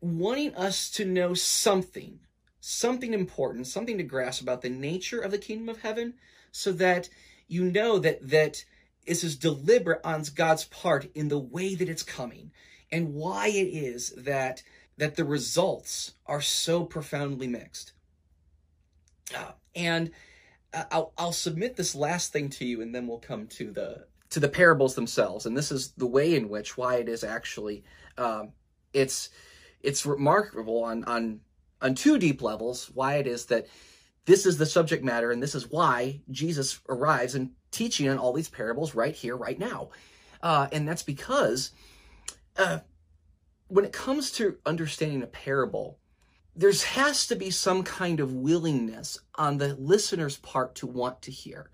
wanting 0.00 0.54
us 0.54 0.90
to 0.90 1.04
know 1.04 1.34
something, 1.34 2.20
something 2.60 3.14
important, 3.14 3.66
something 3.66 3.98
to 3.98 4.04
grasp 4.04 4.42
about 4.42 4.62
the 4.62 4.70
nature 4.70 5.20
of 5.20 5.30
the 5.30 5.38
kingdom 5.38 5.68
of 5.68 5.80
heaven, 5.80 6.14
so 6.52 6.72
that 6.72 7.08
you 7.46 7.64
know 7.64 7.98
that 7.98 8.28
that 8.28 8.64
this 9.06 9.24
is 9.24 9.36
deliberate 9.36 10.00
on 10.04 10.22
God's 10.34 10.64
part 10.64 11.10
in 11.14 11.28
the 11.28 11.38
way 11.38 11.74
that 11.74 11.88
it's 11.88 12.02
coming, 12.02 12.52
and 12.92 13.14
why 13.14 13.48
it 13.48 13.68
is 13.72 14.10
that 14.10 14.62
that 14.98 15.16
the 15.16 15.24
results 15.24 16.12
are 16.26 16.40
so 16.40 16.84
profoundly 16.84 17.46
mixed. 17.46 17.92
Uh, 19.34 19.52
and 19.74 20.10
I'll, 20.90 21.12
I'll 21.16 21.32
submit 21.32 21.76
this 21.76 21.94
last 21.94 22.32
thing 22.32 22.50
to 22.50 22.64
you, 22.64 22.82
and 22.82 22.94
then 22.94 23.06
we'll 23.06 23.18
come 23.18 23.46
to 23.48 23.70
the 23.70 24.06
to 24.30 24.40
the 24.40 24.48
parables 24.48 24.94
themselves. 24.94 25.46
And 25.46 25.56
this 25.56 25.72
is 25.72 25.92
the 25.92 26.06
way 26.06 26.34
in 26.34 26.50
which 26.50 26.76
why 26.76 26.96
it 26.96 27.08
is 27.08 27.24
actually 27.24 27.84
um, 28.18 28.52
it's 28.92 29.30
it's 29.80 30.04
remarkable 30.04 30.84
on 30.84 31.04
on 31.04 31.40
on 31.80 31.94
two 31.94 32.18
deep 32.18 32.42
levels 32.42 32.90
why 32.92 33.14
it 33.14 33.26
is 33.26 33.46
that 33.46 33.66
this 34.26 34.44
is 34.44 34.58
the 34.58 34.66
subject 34.66 35.02
matter 35.02 35.30
and 35.30 35.42
this 35.42 35.54
is 35.54 35.70
why 35.70 36.20
Jesus 36.30 36.80
arrives 36.88 37.34
and 37.34 37.52
teaching 37.70 38.08
on 38.08 38.18
all 38.18 38.32
these 38.32 38.48
parables 38.48 38.94
right 38.94 39.14
here, 39.14 39.36
right 39.36 39.58
now. 39.58 39.88
Uh, 40.42 40.68
and 40.70 40.86
that's 40.86 41.02
because 41.02 41.70
uh, 42.58 42.80
when 43.68 43.84
it 43.84 43.92
comes 43.92 44.32
to 44.32 44.58
understanding 44.66 45.22
a 45.22 45.26
parable, 45.26 45.98
there 46.56 46.72
has 46.72 47.26
to 47.28 47.36
be 47.36 47.50
some 47.50 47.84
kind 47.84 48.18
of 48.18 48.32
willingness 48.32 49.20
on 49.36 49.58
the 49.58 49.74
listener's 49.76 50.38
part 50.38 50.74
to 50.76 50.86
want 50.86 51.22
to 51.22 51.30
hear. 51.30 51.70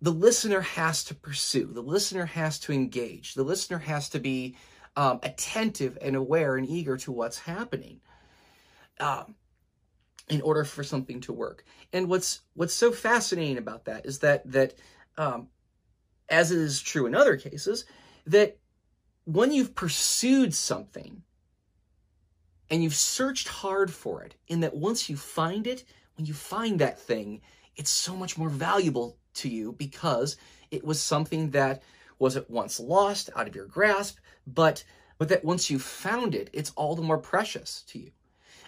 The 0.00 0.10
listener 0.10 0.62
has 0.62 1.04
to 1.04 1.14
pursue, 1.14 1.66
the 1.66 1.82
listener 1.82 2.26
has 2.26 2.58
to 2.60 2.72
engage, 2.72 3.34
the 3.34 3.44
listener 3.44 3.78
has 3.78 4.08
to 4.10 4.18
be 4.18 4.56
um, 4.96 5.20
attentive 5.22 5.96
and 6.02 6.16
aware 6.16 6.56
and 6.56 6.66
eager 6.68 6.96
to 6.98 7.12
what's 7.12 7.38
happening 7.38 8.00
um, 8.98 9.36
in 10.28 10.40
order 10.42 10.64
for 10.64 10.82
something 10.82 11.20
to 11.20 11.32
work. 11.32 11.64
And 11.92 12.08
what's 12.08 12.40
what's 12.54 12.74
so 12.74 12.90
fascinating 12.90 13.58
about 13.58 13.84
that 13.84 14.06
is 14.06 14.18
that 14.20 14.50
that 14.50 14.74
um, 15.16 15.48
as 16.28 16.50
is 16.50 16.80
true 16.80 17.06
in 17.06 17.14
other 17.14 17.36
cases, 17.36 17.84
that 18.26 18.58
when 19.24 19.52
you've 19.52 19.74
pursued 19.74 20.54
something 20.54 21.22
and 22.70 22.82
you've 22.82 22.94
searched 22.94 23.48
hard 23.48 23.90
for 23.90 24.22
it, 24.22 24.34
in 24.48 24.60
that 24.60 24.74
once 24.74 25.08
you 25.08 25.16
find 25.16 25.66
it, 25.66 25.84
when 26.16 26.26
you 26.26 26.34
find 26.34 26.78
that 26.78 26.98
thing, 26.98 27.40
it's 27.76 27.90
so 27.90 28.16
much 28.16 28.36
more 28.36 28.48
valuable 28.48 29.16
to 29.34 29.48
you 29.48 29.72
because 29.72 30.36
it 30.70 30.84
was 30.84 31.00
something 31.00 31.50
that 31.50 31.82
was 32.18 32.36
at 32.36 32.50
once 32.50 32.78
lost 32.78 33.30
out 33.36 33.48
of 33.48 33.54
your 33.54 33.66
grasp, 33.66 34.18
but 34.46 34.84
but 35.18 35.28
that 35.28 35.44
once 35.44 35.70
you 35.70 35.78
found 35.78 36.34
it, 36.34 36.50
it's 36.52 36.72
all 36.74 36.96
the 36.96 37.02
more 37.02 37.18
precious 37.18 37.82
to 37.88 37.98
you. 37.98 38.10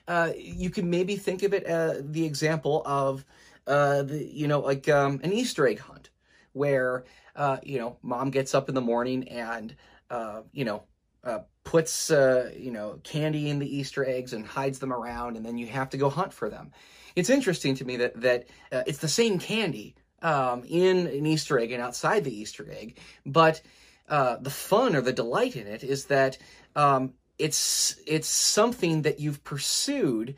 Uh, 0.06 0.30
you 0.37 0.70
can 0.70 0.88
maybe 0.88 1.16
think 1.16 1.42
of 1.42 1.52
it 1.52 1.66
uh, 1.66 1.94
the 2.00 2.25
example 2.25 2.82
of 2.84 3.25
uh, 3.66 4.02
the 4.02 4.25
you 4.25 4.46
know 4.46 4.61
like 4.61 4.88
um, 4.88 5.20
an 5.23 5.32
Easter 5.32 5.66
egg 5.66 5.78
hunt 5.78 6.11
where 6.52 7.04
uh, 7.37 7.58
you 7.62 7.78
know 7.78 7.96
mom 8.02 8.30
gets 8.30 8.54
up 8.54 8.68
in 8.68 8.75
the 8.75 8.80
morning 8.80 9.26
and 9.28 9.75
uh, 10.11 10.42
you 10.52 10.64
know 10.64 10.84
uh, 11.25 11.40
puts 11.64 12.11
uh, 12.11 12.50
you 12.56 12.70
know 12.70 13.00
candy 13.02 13.49
in 13.49 13.58
the 13.58 13.76
Easter 13.76 14.04
eggs 14.04 14.32
and 14.32 14.46
hides 14.46 14.78
them 14.78 14.92
around, 14.92 15.37
and 15.37 15.44
then 15.44 15.56
you 15.58 15.66
have 15.66 15.90
to 15.90 15.96
go 15.96 16.11
hunt 16.11 16.32
for 16.32 16.50
them. 16.50 16.70
It's 17.16 17.30
interesting 17.30 17.75
to 17.76 17.84
me 17.84 17.96
that 17.96 18.20
that 18.20 18.46
uh, 18.70 18.82
it's 18.87 18.99
the 18.99 19.08
same 19.08 19.38
candy 19.38 19.94
um, 20.23 20.64
in 20.68 21.06
an 21.06 21.26
Easter 21.26 21.58
egg 21.58 21.73
and 21.73 21.82
outside 21.82 22.25
the 22.25 22.37
Easter 22.37 22.70
egg, 22.70 22.99
but 23.25 23.62
uh, 24.08 24.37
the 24.40 24.50
fun 24.50 24.94
or 24.94 25.00
the 25.00 25.12
delight 25.12 25.56
in 25.56 25.66
it 25.66 25.82
is 25.82 26.06
that 26.06 26.37
um, 26.76 27.14
it's 27.38 27.96
it's 28.06 28.28
something 28.28 29.02
that 29.02 29.18
you've 29.18 29.42
pursued, 29.44 30.37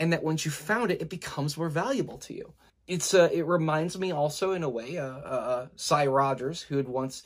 and 0.00 0.12
that 0.12 0.24
once 0.24 0.44
you 0.44 0.50
found 0.50 0.90
it, 0.90 1.00
it 1.00 1.08
becomes 1.08 1.56
more 1.56 1.68
valuable 1.68 2.18
to 2.18 2.34
you. 2.34 2.52
It's 2.88 3.14
uh, 3.14 3.28
it 3.32 3.46
reminds 3.46 3.96
me 3.96 4.10
also 4.10 4.52
in 4.52 4.64
a 4.64 4.68
way, 4.68 4.98
uh, 4.98 5.06
uh, 5.06 5.66
Sy 5.76 6.06
Rogers, 6.06 6.62
who 6.62 6.76
had 6.76 6.88
once 6.88 7.22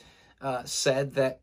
said 0.65 1.15
that 1.15 1.41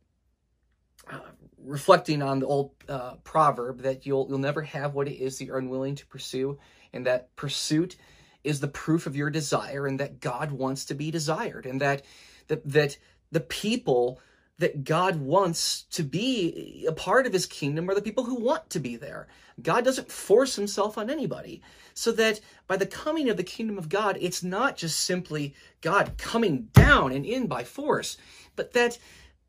uh, 1.11 1.21
reflecting 1.65 2.23
on 2.23 2.41
the 2.41 2.47
old 2.47 2.73
uh, 2.89 3.15
proverb 3.25 3.83
that 3.83 4.07
you'll 4.07 4.27
you'll 4.29 4.39
never 4.39 4.63
have 4.63 4.95
what 4.95 5.09
it 5.09 5.17
is 5.17 5.39
that 5.39 5.45
you're 5.45 5.59
unwilling 5.59 5.95
to 5.97 6.07
pursue, 6.07 6.59
and 6.93 7.07
that 7.07 7.35
pursuit 7.37 7.97
is 8.45 8.61
the 8.61 8.69
proof 8.69 9.07
of 9.07 9.17
your 9.17 9.31
desire, 9.31 9.87
and 9.87 10.01
that 10.01 10.21
God 10.21 10.53
wants 10.53 10.85
to 10.87 10.95
be 10.95 11.11
desired, 11.11 11.67
and 11.67 11.81
that 11.81 12.05
that 12.49 12.69
that 12.69 12.97
the 13.33 13.41
people 13.41 14.21
that 14.59 14.85
God 14.85 15.17
wants 15.17 15.83
to 15.83 16.03
be 16.03 16.87
a 16.89 16.93
part 16.93 17.27
of 17.27 17.33
his 17.33 17.45
kingdom 17.47 17.91
are 17.91 17.95
the 17.95 18.01
people 18.01 18.25
who 18.25 18.37
want 18.37 18.71
to 18.71 18.81
be 18.81 18.97
there. 18.97 19.29
God 19.61 19.85
doesn't 19.85 20.11
force 20.11 20.57
himself 20.57 20.97
on 20.97 21.11
anybody. 21.11 21.63
So 21.95 22.13
that 22.13 22.41
by 22.67 22.77
the 22.77 22.87
coming 22.87 23.29
of 23.29 23.37
the 23.37 23.43
kingdom 23.43 23.79
of 23.79 23.89
God, 23.89 24.17
it's 24.21 24.43
not 24.43 24.77
just 24.77 25.01
simply 25.01 25.55
God 25.81 26.13
coming 26.17 26.69
down 26.73 27.13
and 27.13 27.27
in 27.27 27.47
by 27.47 27.65
force, 27.65 28.17
but 28.55 28.73
that 28.73 28.99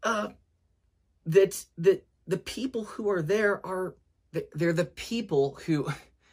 uh, 0.03 0.29
that 1.27 1.65
that 1.77 2.05
the 2.25 2.37
people 2.37 2.83
who 2.85 3.09
are 3.09 3.21
there 3.21 3.65
are 3.65 3.95
they're 4.53 4.73
the 4.73 4.85
people 4.85 5.59
who 5.65 5.87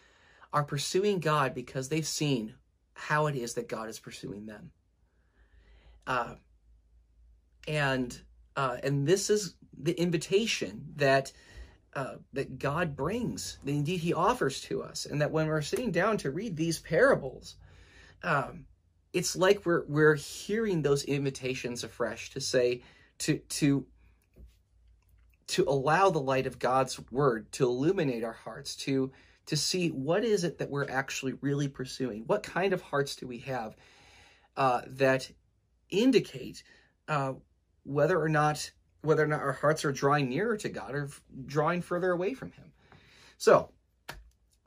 are 0.53 0.65
pursuing 0.65 1.19
God 1.19 1.55
because 1.55 1.89
they've 1.89 2.07
seen 2.07 2.55
how 2.95 3.27
it 3.27 3.35
is 3.35 3.55
that 3.55 3.69
God 3.69 3.89
is 3.89 3.99
pursuing 3.99 4.47
them. 4.47 4.71
Uh, 6.07 6.35
and 7.67 8.19
uh, 8.57 8.77
and 8.83 9.07
this 9.07 9.31
is 9.31 9.55
the 9.77 9.99
invitation 10.01 10.93
that 10.97 11.33
uh, 11.95 12.17
that 12.33 12.59
God 12.59 12.97
brings, 12.97 13.59
that 13.65 13.71
indeed 13.71 14.01
He 14.01 14.15
offers 14.15 14.61
to 14.63 14.83
us, 14.83 15.07
and 15.07 15.21
that 15.21 15.31
when 15.31 15.49
we're 15.49 15.63
sitting 15.63 15.91
down 15.91 16.19
to 16.19 16.31
read 16.31 16.57
these 16.57 16.79
parables, 16.79 17.57
um, 18.23 18.67
it's 19.13 19.35
like 19.35 19.67
we're 19.67 19.85
we're 19.87 20.15
hearing 20.15 20.83
those 20.83 21.05
invitations 21.05 21.83
afresh 21.83 22.31
to 22.31 22.41
say 22.41 22.83
to 23.19 23.39
to 23.39 23.87
to 25.49 25.65
allow 25.69 26.11
the 26.11 26.21
light 26.21 26.47
of 26.47 26.59
God's 26.59 27.01
word 27.11 27.51
to 27.53 27.65
illuminate 27.65 28.25
our 28.25 28.33
hearts, 28.33 28.77
to 28.77 29.13
to 29.47 29.57
see 29.57 29.89
what 29.89 30.25
is 30.25 30.43
it 30.43 30.59
that 30.59 30.71
we're 30.71 30.89
actually 30.89 31.35
really 31.43 31.69
pursuing. 31.69 32.25
What 32.27 32.43
kind 32.43 32.73
of 32.73 32.81
hearts 32.81 33.15
do 33.15 33.27
we 33.27 33.39
have 33.41 33.77
uh, 34.57 34.83
that 34.87 35.31
indicate 35.91 36.63
uh, 37.09 37.35
whether 37.85 38.21
or 38.21 38.29
not 38.29 38.71
whether 39.03 39.23
or 39.23 39.27
not 39.27 39.41
our 39.41 39.53
hearts 39.53 39.85
are 39.85 39.93
drawing 39.93 40.31
nearer 40.31 40.57
to 40.57 40.69
God 40.69 40.95
or 40.95 41.11
drawing 41.45 41.83
further 41.83 42.11
away 42.11 42.33
from 42.33 42.53
Him. 42.53 42.73
So 43.37 43.69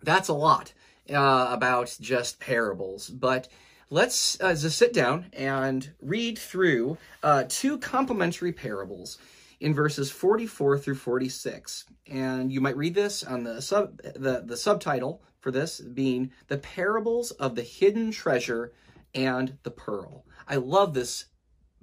that's 0.04 0.28
a 0.28 0.34
lot 0.34 0.74
uh, 1.10 1.48
about 1.50 1.98
just 2.00 2.40
parables, 2.40 3.10
but 3.10 3.48
let's 3.90 4.40
uh, 4.40 4.54
just 4.54 4.78
sit 4.78 4.94
down 4.94 5.26
and 5.34 5.92
read 6.02 6.38
through 6.38 6.98
uh, 7.24 7.46
two 7.50 7.80
complementary 7.80 8.52
parables 8.52 9.18
in 9.60 9.74
verses 9.74 10.12
44 10.12 10.78
through 10.78 10.96
46. 10.96 11.86
And 12.08 12.52
you 12.52 12.62
might 12.62 12.78
read 12.78 12.96
this 12.96 13.24
on 13.24 13.44
the 13.44 13.62
sub 13.62 14.02
the, 14.02 14.44
the 14.46 14.58
subtitle 14.58 15.22
for 15.40 15.52
this 15.52 15.80
being 15.80 16.32
the 16.48 16.58
parables 16.58 17.32
of 17.32 17.56
the 17.56 17.64
hidden 17.64 18.12
treasure 18.12 18.74
and 19.14 19.58
the 19.64 19.72
pearl. 19.72 20.26
I 20.48 20.56
love 20.56 20.94
this 20.94 21.26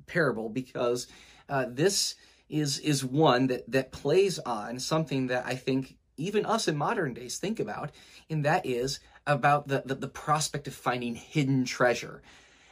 parable 0.06 0.48
because 0.48 1.06
uh, 1.48 1.66
this 1.68 2.14
is 2.48 2.78
is 2.78 3.04
one 3.04 3.46
that 3.48 3.70
that 3.70 3.92
plays 3.92 4.38
on 4.40 4.78
something 4.78 5.28
that 5.28 5.44
I 5.46 5.54
think 5.54 5.96
even 6.16 6.46
us 6.46 6.68
in 6.68 6.76
modern 6.76 7.14
days 7.14 7.38
think 7.38 7.58
about, 7.58 7.90
and 8.30 8.44
that 8.44 8.64
is 8.64 9.00
about 9.26 9.68
the 9.68 9.82
the, 9.84 9.94
the 9.94 10.08
prospect 10.08 10.68
of 10.68 10.74
finding 10.74 11.14
hidden 11.14 11.64
treasure. 11.64 12.22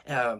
Uh, 0.07 0.39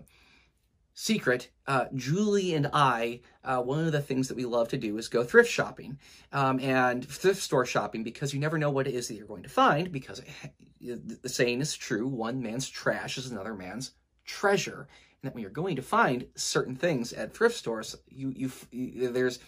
secret, 0.95 1.51
uh, 1.67 1.87
Julie 1.95 2.55
and 2.55 2.69
I, 2.73 3.21
uh, 3.45 3.63
one 3.63 3.85
of 3.85 3.93
the 3.93 4.01
things 4.01 4.29
that 4.29 4.37
we 4.37 4.45
love 4.45 4.69
to 4.69 4.77
do 4.77 4.99
is 4.99 5.09
go 5.09 5.25
thrift 5.25 5.51
shopping 5.51 5.99
um, 6.33 6.61
and 6.61 7.07
thrift 7.07 7.41
store 7.41 7.67
shopping 7.67 8.03
because 8.03 8.35
you 8.35 8.41
never 8.41 8.59
know 8.59 8.71
what 8.71 8.87
it 8.87 8.95
is 8.95 9.09
that 9.09 9.15
you're 9.15 9.27
going 9.27 9.43
to 9.43 9.49
find 9.49 9.91
because 9.91 10.21
the 10.81 11.29
saying 11.29 11.61
is 11.61 11.77
true, 11.77 12.07
one 12.07 12.43
man's 12.43 12.69
trash 12.69 13.17
is 13.17 13.31
another 13.31 13.55
man's 13.55 13.93
treasure. 14.25 14.89
And 15.23 15.29
that 15.29 15.35
when 15.35 15.43
you're 15.43 15.51
going 15.51 15.77
to 15.77 15.83
find 15.83 16.27
certain 16.35 16.77
things 16.77 17.13
at 17.13 17.35
thrift 17.35 17.57
stores, 17.57 17.97
you, 18.09 18.33
you, 18.35 18.51
you 18.71 19.13
there's 19.13 19.39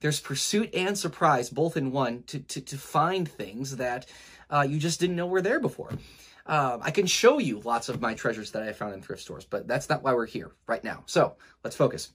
there's 0.00 0.20
pursuit 0.20 0.74
and 0.74 0.96
surprise 0.96 1.50
both 1.50 1.76
in 1.76 1.92
one 1.92 2.22
to, 2.22 2.38
to, 2.38 2.60
to 2.62 2.78
find 2.78 3.28
things 3.28 3.76
that 3.76 4.06
uh, 4.48 4.66
you 4.66 4.78
just 4.78 4.98
didn't 4.98 5.16
know 5.16 5.26
were 5.26 5.42
there 5.42 5.60
before. 5.60 5.92
Um, 6.50 6.80
I 6.82 6.90
can 6.90 7.06
show 7.06 7.38
you 7.38 7.60
lots 7.60 7.88
of 7.88 8.00
my 8.00 8.14
treasures 8.14 8.50
that 8.50 8.64
I 8.64 8.72
found 8.72 8.92
in 8.92 9.02
thrift 9.02 9.22
stores, 9.22 9.44
but 9.44 9.68
that's 9.68 9.88
not 9.88 10.02
why 10.02 10.12
we're 10.12 10.26
here 10.26 10.50
right 10.66 10.82
now. 10.82 11.04
So 11.06 11.36
let's 11.62 11.76
focus. 11.76 12.12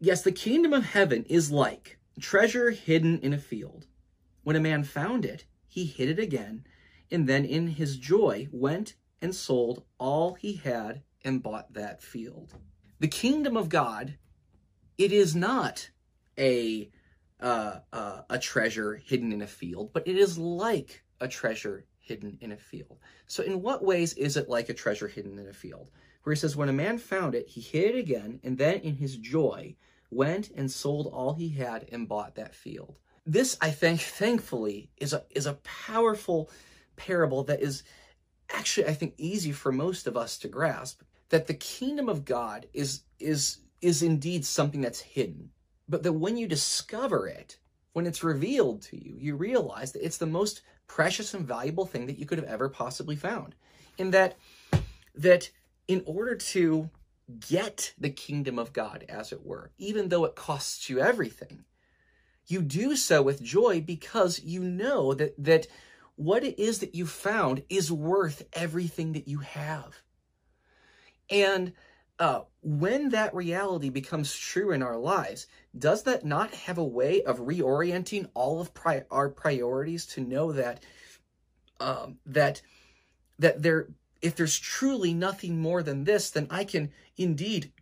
Yes, 0.00 0.22
the 0.22 0.32
kingdom 0.32 0.72
of 0.72 0.82
heaven 0.82 1.24
is 1.28 1.52
like 1.52 2.00
treasure 2.20 2.72
hidden 2.72 3.20
in 3.20 3.32
a 3.32 3.38
field. 3.38 3.86
When 4.42 4.56
a 4.56 4.60
man 4.60 4.82
found 4.82 5.24
it, 5.24 5.44
he 5.68 5.84
hid 5.84 6.08
it 6.08 6.18
again, 6.18 6.64
and 7.08 7.28
then 7.28 7.44
in 7.44 7.68
his 7.68 7.98
joy 7.98 8.48
went 8.50 8.96
and 9.22 9.32
sold 9.32 9.84
all 9.98 10.34
he 10.34 10.54
had 10.54 11.02
and 11.24 11.40
bought 11.40 11.74
that 11.74 12.02
field. 12.02 12.52
The 12.98 13.06
kingdom 13.06 13.56
of 13.56 13.68
God, 13.68 14.18
it 14.96 15.12
is 15.12 15.36
not 15.36 15.90
a 16.36 16.90
uh, 17.40 17.78
uh, 17.92 18.22
a 18.28 18.40
treasure 18.40 18.96
hidden 18.96 19.30
in 19.30 19.42
a 19.42 19.46
field, 19.46 19.92
but 19.92 20.08
it 20.08 20.16
is 20.16 20.36
like 20.36 21.04
a 21.20 21.28
treasure 21.28 21.84
hidden 22.08 22.38
in 22.40 22.52
a 22.52 22.56
field. 22.56 22.98
So 23.26 23.42
in 23.42 23.62
what 23.62 23.84
ways 23.84 24.14
is 24.14 24.36
it 24.36 24.48
like 24.48 24.68
a 24.68 24.74
treasure 24.74 25.08
hidden 25.08 25.38
in 25.38 25.48
a 25.48 25.52
field? 25.52 25.90
Where 26.22 26.34
he 26.34 26.40
says, 26.40 26.56
when 26.56 26.68
a 26.68 26.72
man 26.72 26.98
found 26.98 27.34
it, 27.34 27.48
he 27.48 27.60
hid 27.60 27.94
it 27.94 27.98
again, 27.98 28.40
and 28.42 28.58
then 28.58 28.80
in 28.80 28.96
his 28.96 29.16
joy 29.16 29.76
went 30.10 30.50
and 30.50 30.70
sold 30.70 31.06
all 31.06 31.34
he 31.34 31.50
had 31.50 31.86
and 31.92 32.08
bought 32.08 32.34
that 32.34 32.54
field. 32.54 32.96
This, 33.26 33.56
I 33.60 33.70
think, 33.70 34.00
thankfully, 34.22 34.90
is 34.96 35.12
a 35.12 35.24
is 35.30 35.46
a 35.46 35.54
powerful 35.86 36.50
parable 36.96 37.44
that 37.44 37.60
is 37.60 37.82
actually, 38.50 38.86
I 38.86 38.94
think, 38.94 39.14
easy 39.18 39.52
for 39.52 39.70
most 39.70 40.06
of 40.06 40.16
us 40.16 40.38
to 40.38 40.48
grasp. 40.48 41.02
That 41.28 41.46
the 41.46 41.54
kingdom 41.54 42.08
of 42.08 42.24
God 42.24 42.66
is 42.72 43.02
is 43.20 43.58
is 43.80 44.02
indeed 44.02 44.44
something 44.44 44.80
that's 44.80 45.00
hidden, 45.00 45.50
but 45.88 46.02
that 46.02 46.12
when 46.12 46.36
you 46.36 46.48
discover 46.48 47.28
it, 47.28 47.58
when 47.92 48.06
it's 48.06 48.24
revealed 48.24 48.82
to 48.82 48.96
you, 48.96 49.16
you 49.18 49.36
realize 49.36 49.92
that 49.92 50.04
it's 50.04 50.18
the 50.18 50.26
most 50.26 50.62
precious 50.88 51.34
and 51.34 51.46
valuable 51.46 51.86
thing 51.86 52.06
that 52.06 52.18
you 52.18 52.26
could 52.26 52.38
have 52.38 52.48
ever 52.48 52.68
possibly 52.68 53.14
found. 53.14 53.54
In 53.96 54.10
that, 54.10 54.36
that 55.14 55.50
in 55.86 56.02
order 56.06 56.34
to 56.34 56.90
get 57.48 57.92
the 57.98 58.10
kingdom 58.10 58.58
of 58.58 58.72
God, 58.72 59.04
as 59.08 59.32
it 59.32 59.44
were, 59.44 59.70
even 59.78 60.08
though 60.08 60.24
it 60.24 60.34
costs 60.34 60.90
you 60.90 60.98
everything, 60.98 61.64
you 62.46 62.62
do 62.62 62.96
so 62.96 63.22
with 63.22 63.42
joy 63.42 63.80
because 63.80 64.42
you 64.42 64.64
know 64.64 65.14
that, 65.14 65.34
that 65.38 65.66
what 66.16 66.42
it 66.42 66.58
is 66.58 66.80
that 66.80 66.94
you 66.94 67.06
found 67.06 67.62
is 67.68 67.92
worth 67.92 68.44
everything 68.54 69.12
that 69.12 69.28
you 69.28 69.38
have. 69.40 70.02
And 71.30 71.72
uh, 72.18 72.42
when 72.62 73.10
that 73.10 73.34
reality 73.34 73.90
becomes 73.90 74.36
true 74.36 74.72
in 74.72 74.82
our 74.82 74.96
lives, 74.96 75.46
does 75.78 76.02
that 76.02 76.24
not 76.24 76.52
have 76.52 76.78
a 76.78 76.84
way 76.84 77.22
of 77.22 77.38
reorienting 77.38 78.28
all 78.34 78.60
of 78.60 78.74
pri- 78.74 79.04
our 79.10 79.28
priorities 79.28 80.04
to 80.06 80.20
know 80.20 80.52
that 80.52 80.82
um, 81.80 82.18
that 82.26 82.60
that 83.38 83.62
there, 83.62 83.88
if 84.20 84.34
there's 84.34 84.58
truly 84.58 85.14
nothing 85.14 85.60
more 85.60 85.82
than 85.82 86.04
this, 86.04 86.30
then 86.30 86.48
I 86.50 86.64
can 86.64 86.90
indeed, 87.16 87.72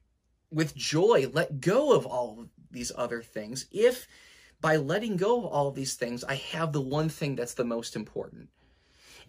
with 0.51 0.75
joy, 0.75 1.31
let 1.33 1.61
go 1.61 1.95
of 1.95 2.05
all 2.05 2.41
of 2.41 2.49
these 2.71 2.93
other 2.95 3.23
things. 3.23 3.67
If 3.73 4.07
by 4.61 4.77
letting 4.77 5.17
go 5.17 5.39
of 5.39 5.45
all 5.47 5.69
of 5.69 5.75
these 5.75 5.95
things, 5.95 6.25
I 6.25 6.35
have 6.35 6.73
the 6.73 6.81
one 6.81 7.09
thing 7.09 7.37
that's 7.37 7.55
the 7.55 7.65
most 7.65 7.97
important. 7.97 8.51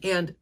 And 0.03 0.35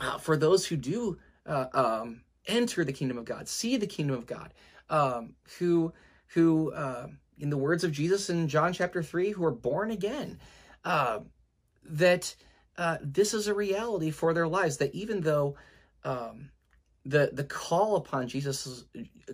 uh, 0.00 0.18
for 0.18 0.36
those 0.36 0.66
who 0.66 0.76
do 0.76 1.18
uh, 1.44 1.66
um, 1.72 2.22
enter 2.46 2.84
the 2.84 2.92
kingdom 2.92 3.18
of 3.18 3.24
God, 3.24 3.48
see 3.48 3.76
the 3.76 3.86
kingdom 3.86 4.16
of 4.16 4.26
God, 4.26 4.52
um, 4.88 5.34
who, 5.58 5.92
who, 6.28 6.72
uh, 6.72 7.08
in 7.38 7.50
the 7.50 7.56
words 7.56 7.84
of 7.84 7.92
Jesus 7.92 8.30
in 8.30 8.48
John 8.48 8.72
chapter 8.72 9.02
three, 9.02 9.30
who 9.30 9.44
are 9.44 9.50
born 9.50 9.90
again, 9.90 10.38
uh, 10.84 11.20
that 11.84 12.34
uh, 12.78 12.98
this 13.02 13.34
is 13.34 13.46
a 13.48 13.54
reality 13.54 14.10
for 14.10 14.32
their 14.34 14.48
lives. 14.48 14.76
That 14.78 14.94
even 14.94 15.20
though 15.20 15.56
um, 16.04 16.50
the 17.04 17.30
the 17.32 17.44
call 17.44 17.96
upon 17.96 18.28
Jesus, 18.28 18.84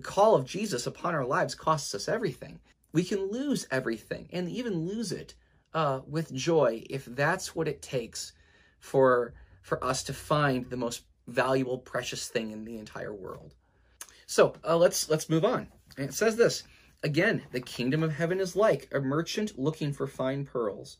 call 0.02 0.34
of 0.34 0.46
Jesus 0.46 0.86
upon 0.86 1.14
our 1.14 1.24
lives 1.24 1.54
costs 1.54 1.94
us 1.94 2.08
everything, 2.08 2.60
we 2.92 3.04
can 3.04 3.30
lose 3.30 3.66
everything 3.70 4.28
and 4.32 4.48
even 4.48 4.86
lose 4.86 5.12
it 5.12 5.34
uh, 5.74 6.00
with 6.06 6.32
joy 6.34 6.84
if 6.90 7.04
that's 7.06 7.54
what 7.54 7.68
it 7.68 7.82
takes 7.82 8.32
for 8.78 9.34
for 9.62 9.82
us 9.82 10.02
to 10.04 10.12
find 10.12 10.68
the 10.70 10.76
most 10.76 11.04
valuable, 11.26 11.78
precious 11.78 12.28
thing 12.28 12.50
in 12.50 12.64
the 12.64 12.78
entire 12.78 13.14
world. 13.14 13.54
So 14.26 14.54
uh, 14.66 14.76
let's 14.76 15.08
let's 15.08 15.28
move 15.28 15.44
on. 15.44 15.68
And 15.96 16.08
it 16.08 16.14
says 16.14 16.36
this 16.36 16.64
again: 17.02 17.42
the 17.52 17.60
kingdom 17.60 18.02
of 18.02 18.12
heaven 18.12 18.40
is 18.40 18.56
like 18.56 18.88
a 18.92 19.00
merchant 19.00 19.58
looking 19.58 19.92
for 19.92 20.06
fine 20.06 20.44
pearls. 20.44 20.98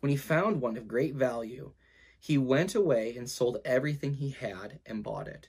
When 0.00 0.10
he 0.10 0.16
found 0.16 0.60
one 0.60 0.76
of 0.76 0.86
great 0.86 1.14
value, 1.14 1.72
he 2.20 2.38
went 2.38 2.74
away 2.74 3.16
and 3.16 3.28
sold 3.28 3.58
everything 3.64 4.14
he 4.14 4.30
had 4.30 4.80
and 4.86 5.02
bought 5.02 5.28
it. 5.28 5.48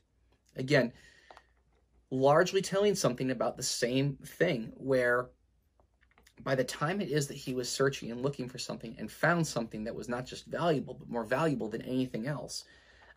Again, 0.55 0.93
largely 2.09 2.61
telling 2.61 2.95
something 2.95 3.31
about 3.31 3.57
the 3.57 3.63
same 3.63 4.17
thing, 4.25 4.73
where 4.75 5.29
by 6.43 6.55
the 6.55 6.63
time 6.63 7.01
it 7.01 7.09
is 7.09 7.27
that 7.27 7.37
he 7.37 7.53
was 7.53 7.69
searching 7.69 8.11
and 8.11 8.21
looking 8.21 8.47
for 8.47 8.57
something 8.57 8.95
and 8.97 9.11
found 9.11 9.45
something 9.45 9.83
that 9.83 9.95
was 9.95 10.09
not 10.09 10.25
just 10.25 10.45
valuable, 10.45 10.93
but 10.93 11.09
more 11.09 11.25
valuable 11.25 11.67
than 11.67 11.81
anything 11.81 12.27
else, 12.27 12.63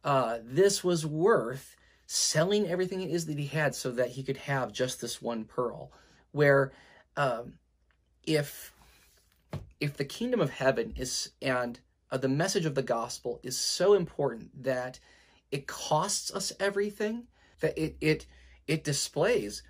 uh, 0.04 0.38
this 0.42 0.82
was 0.82 1.06
worth 1.06 1.76
selling 2.06 2.68
everything 2.68 3.00
it 3.00 3.10
is 3.10 3.26
that 3.26 3.38
he 3.38 3.46
had 3.46 3.74
so 3.74 3.90
that 3.90 4.10
he 4.10 4.22
could 4.22 4.36
have 4.36 4.72
just 4.72 5.00
this 5.00 5.22
one 5.22 5.44
pearl. 5.44 5.92
Where 6.32 6.72
um, 7.16 7.54
if 8.24 8.72
if 9.80 9.96
the 9.96 10.04
kingdom 10.04 10.40
of 10.40 10.50
heaven 10.50 10.94
is 10.96 11.30
and 11.40 11.80
uh, 12.10 12.16
the 12.16 12.28
message 12.28 12.66
of 12.66 12.74
the 12.74 12.82
gospel 12.82 13.40
is 13.42 13.56
so 13.56 13.94
important 13.94 14.62
that 14.62 15.00
it 15.50 15.66
costs 15.66 16.32
us 16.32 16.52
everything, 16.60 17.24
that 17.60 17.76
it 17.78 17.96
it 18.00 18.26
it 18.66 18.84
displays 18.84 19.62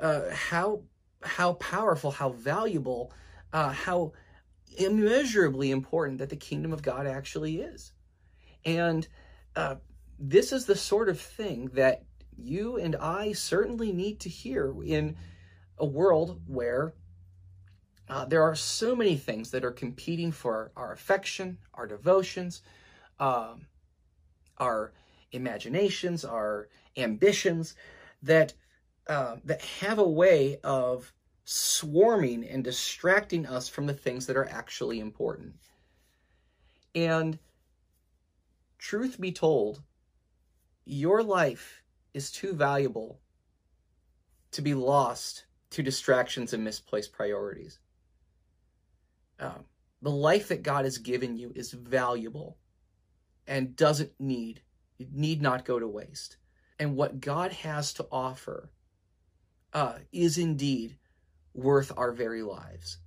uh, 0.00 0.30
how 0.32 0.82
how 1.22 1.54
powerful, 1.54 2.10
how 2.10 2.30
valuable, 2.30 3.12
uh, 3.52 3.70
how 3.70 4.12
immeasurably 4.76 5.70
important 5.70 6.18
that 6.18 6.30
the 6.30 6.36
kingdom 6.36 6.72
of 6.72 6.82
God 6.82 7.06
actually 7.06 7.60
is. 7.60 7.92
And 8.64 9.06
uh, 9.56 9.76
this 10.18 10.52
is 10.52 10.66
the 10.66 10.76
sort 10.76 11.08
of 11.08 11.20
thing 11.20 11.70
that 11.74 12.02
you 12.36 12.76
and 12.76 12.96
I 12.96 13.32
certainly 13.32 13.92
need 13.92 14.20
to 14.20 14.28
hear 14.28 14.74
in 14.82 15.16
a 15.78 15.86
world 15.86 16.40
where 16.46 16.94
uh, 18.08 18.24
there 18.24 18.42
are 18.42 18.54
so 18.54 18.94
many 18.94 19.16
things 19.16 19.50
that 19.50 19.64
are 19.64 19.72
competing 19.72 20.32
for 20.32 20.70
our 20.76 20.92
affection, 20.92 21.58
our 21.74 21.86
devotions, 21.86 22.62
um, 23.18 23.66
our 24.58 24.92
imaginations, 25.32 26.24
our 26.24 26.68
ambitions, 26.96 27.74
that 28.22 28.54
uh, 29.08 29.36
that 29.44 29.62
have 29.62 29.98
a 29.98 30.08
way 30.08 30.58
of 30.62 31.12
swarming 31.44 32.46
and 32.46 32.62
distracting 32.62 33.46
us 33.46 33.68
from 33.68 33.86
the 33.86 33.94
things 33.94 34.26
that 34.26 34.36
are 34.36 34.48
actually 34.48 35.00
important. 35.00 35.54
And 36.94 37.38
truth 38.82 39.20
be 39.20 39.30
told, 39.30 39.80
your 40.84 41.22
life 41.22 41.82
is 42.12 42.32
too 42.32 42.52
valuable 42.52 43.20
to 44.50 44.60
be 44.60 44.74
lost 44.74 45.44
to 45.70 45.82
distractions 45.82 46.52
and 46.52 46.64
misplaced 46.64 47.12
priorities. 47.12 47.78
Um, 49.38 49.64
the 50.02 50.10
life 50.10 50.48
that 50.48 50.64
God 50.64 50.84
has 50.84 50.98
given 50.98 51.36
you 51.36 51.52
is 51.54 51.70
valuable 51.70 52.58
and 53.46 53.76
doesn't 53.76 54.12
need, 54.18 54.62
it 54.98 55.12
need 55.12 55.40
not 55.40 55.64
go 55.64 55.78
to 55.78 55.86
waste. 55.86 56.36
And 56.78 56.96
what 56.96 57.20
God 57.20 57.52
has 57.52 57.94
to 57.94 58.06
offer 58.10 58.72
uh, 59.72 59.98
is 60.12 60.38
indeed 60.38 60.98
worth 61.54 61.92
our 61.96 62.10
very 62.10 62.42
lives. 62.42 62.98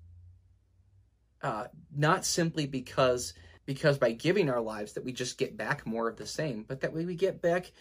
Uh, 1.42 1.66
not 1.94 2.26
simply 2.26 2.66
because 2.66 3.34
because 3.66 3.98
by 3.98 4.12
giving 4.12 4.50
our 4.50 4.62
lives 4.62 4.94
that 4.94 5.04
we 5.04 5.12
just 5.12 5.38
get 5.38 5.58
back 5.58 5.86
more 5.86 6.08
of 6.08 6.18
the 6.18 6.28
same, 6.28 6.64
but 6.68 6.82
that 6.82 6.94
way 6.94 7.06
we 7.06 7.16
get 7.16 7.42
back 7.42 7.72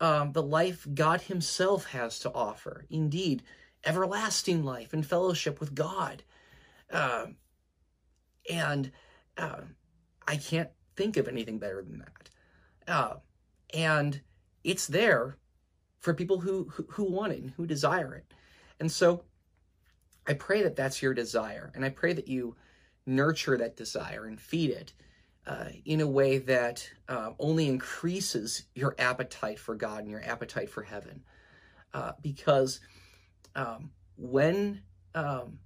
um, 0.00 0.32
the 0.32 0.42
life 0.42 0.86
God 0.94 1.22
Himself 1.22 1.86
has 1.86 2.18
to 2.20 2.32
offer. 2.32 2.84
Indeed, 2.90 3.42
everlasting 3.84 4.64
life 4.64 4.92
and 4.92 5.04
fellowship 5.04 5.60
with 5.60 5.74
God. 5.74 6.22
Uh, 6.90 7.26
and 8.50 8.92
uh, 9.36 9.60
I 10.26 10.36
can't 10.36 10.70
think 10.96 11.16
of 11.16 11.28
anything 11.28 11.58
better 11.58 11.82
than 11.82 11.98
that. 11.98 12.30
Uh, 12.86 13.14
and 13.74 14.20
it's 14.64 14.86
there 14.86 15.36
for 15.98 16.14
people 16.14 16.40
who, 16.40 16.68
who, 16.70 16.86
who 16.90 17.04
want 17.04 17.32
it 17.32 17.42
and 17.42 17.50
who 17.50 17.66
desire 17.66 18.14
it. 18.14 18.32
And 18.80 18.90
so 18.90 19.24
I 20.26 20.34
pray 20.34 20.62
that 20.62 20.76
that's 20.76 21.02
your 21.02 21.14
desire. 21.14 21.72
And 21.74 21.84
I 21.84 21.90
pray 21.90 22.12
that 22.12 22.28
you 22.28 22.56
nurture 23.04 23.56
that 23.58 23.76
desire 23.76 24.24
and 24.26 24.40
feed 24.40 24.70
it 24.70 24.92
uh, 25.48 25.70
in 25.86 26.02
a 26.02 26.06
way 26.06 26.38
that 26.38 26.88
uh, 27.08 27.30
only 27.38 27.68
increases 27.68 28.64
your 28.74 28.94
appetite 28.98 29.58
for 29.58 29.74
God 29.74 30.00
and 30.00 30.10
your 30.10 30.22
appetite 30.22 30.68
for 30.68 30.82
heaven. 30.82 31.24
Uh, 31.94 32.12
because 32.20 32.80
um, 33.56 33.90
when 34.18 34.82
um, 35.14 35.58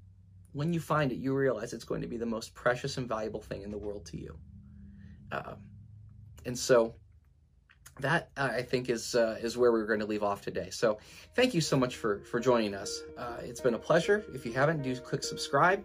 when 0.53 0.73
you 0.73 0.81
find 0.81 1.11
it, 1.11 1.17
you 1.17 1.35
realize 1.35 1.73
it's 1.73 1.85
going 1.85 2.01
to 2.01 2.07
be 2.07 2.17
the 2.17 2.27
most 2.27 2.55
precious 2.55 2.97
and 2.97 3.09
valuable 3.09 3.41
thing 3.41 3.63
in 3.63 3.71
the 3.71 3.79
world 3.79 4.07
to 4.07 4.17
you. 4.17 4.37
Um, 5.33 5.57
and 6.47 6.57
so 6.57 6.95
that 7.99 8.31
uh, 8.37 8.51
I 8.53 8.63
think 8.63 8.89
is 8.89 9.17
uh, 9.17 9.39
is 9.43 9.59
where 9.59 9.73
we're 9.73 9.87
going 9.87 10.01
to 10.01 10.07
leave 10.07 10.23
off 10.23 10.43
today. 10.43 10.71
So 10.71 10.99
thank 11.35 11.55
you 11.55 11.61
so 11.61 11.77
much 11.77 11.97
for 11.97 12.21
for 12.21 12.39
joining 12.39 12.75
us. 12.75 13.03
Uh, 13.19 13.39
it's 13.41 13.61
been 13.61 13.75
a 13.75 13.79
pleasure. 13.79 14.25
If 14.33 14.47
you 14.47 14.53
haven't, 14.53 14.83
do 14.83 14.95
click 14.97 15.25
subscribe. 15.25 15.85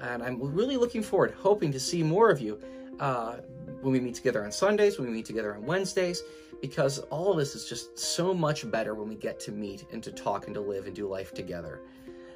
And 0.00 0.22
I'm 0.22 0.38
really 0.42 0.76
looking 0.76 1.02
forward, 1.02 1.34
hoping 1.38 1.72
to 1.72 1.80
see 1.80 2.02
more 2.02 2.28
of 2.30 2.38
you 2.40 2.60
uh, 3.00 3.36
when 3.80 3.92
we 3.92 4.00
meet 4.00 4.14
together 4.14 4.44
on 4.44 4.52
Sundays, 4.52 4.98
when 4.98 5.08
we 5.08 5.14
meet 5.14 5.26
together 5.26 5.54
on 5.54 5.64
Wednesdays, 5.64 6.22
because 6.60 6.98
all 7.10 7.32
of 7.32 7.38
this 7.38 7.54
is 7.54 7.68
just 7.68 7.98
so 7.98 8.32
much 8.32 8.68
better 8.70 8.94
when 8.94 9.08
we 9.08 9.14
get 9.14 9.38
to 9.40 9.52
meet 9.52 9.84
and 9.92 10.02
to 10.02 10.12
talk 10.12 10.46
and 10.46 10.54
to 10.54 10.60
live 10.60 10.86
and 10.86 10.94
do 10.94 11.06
life 11.06 11.34
together. 11.34 11.80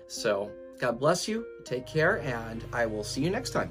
So 0.06 0.50
God 0.78 0.98
bless 0.98 1.28
you. 1.28 1.46
Take 1.64 1.86
care, 1.86 2.20
and 2.20 2.64
I 2.72 2.86
will 2.86 3.04
see 3.04 3.22
you 3.22 3.30
next 3.30 3.50
time. 3.50 3.70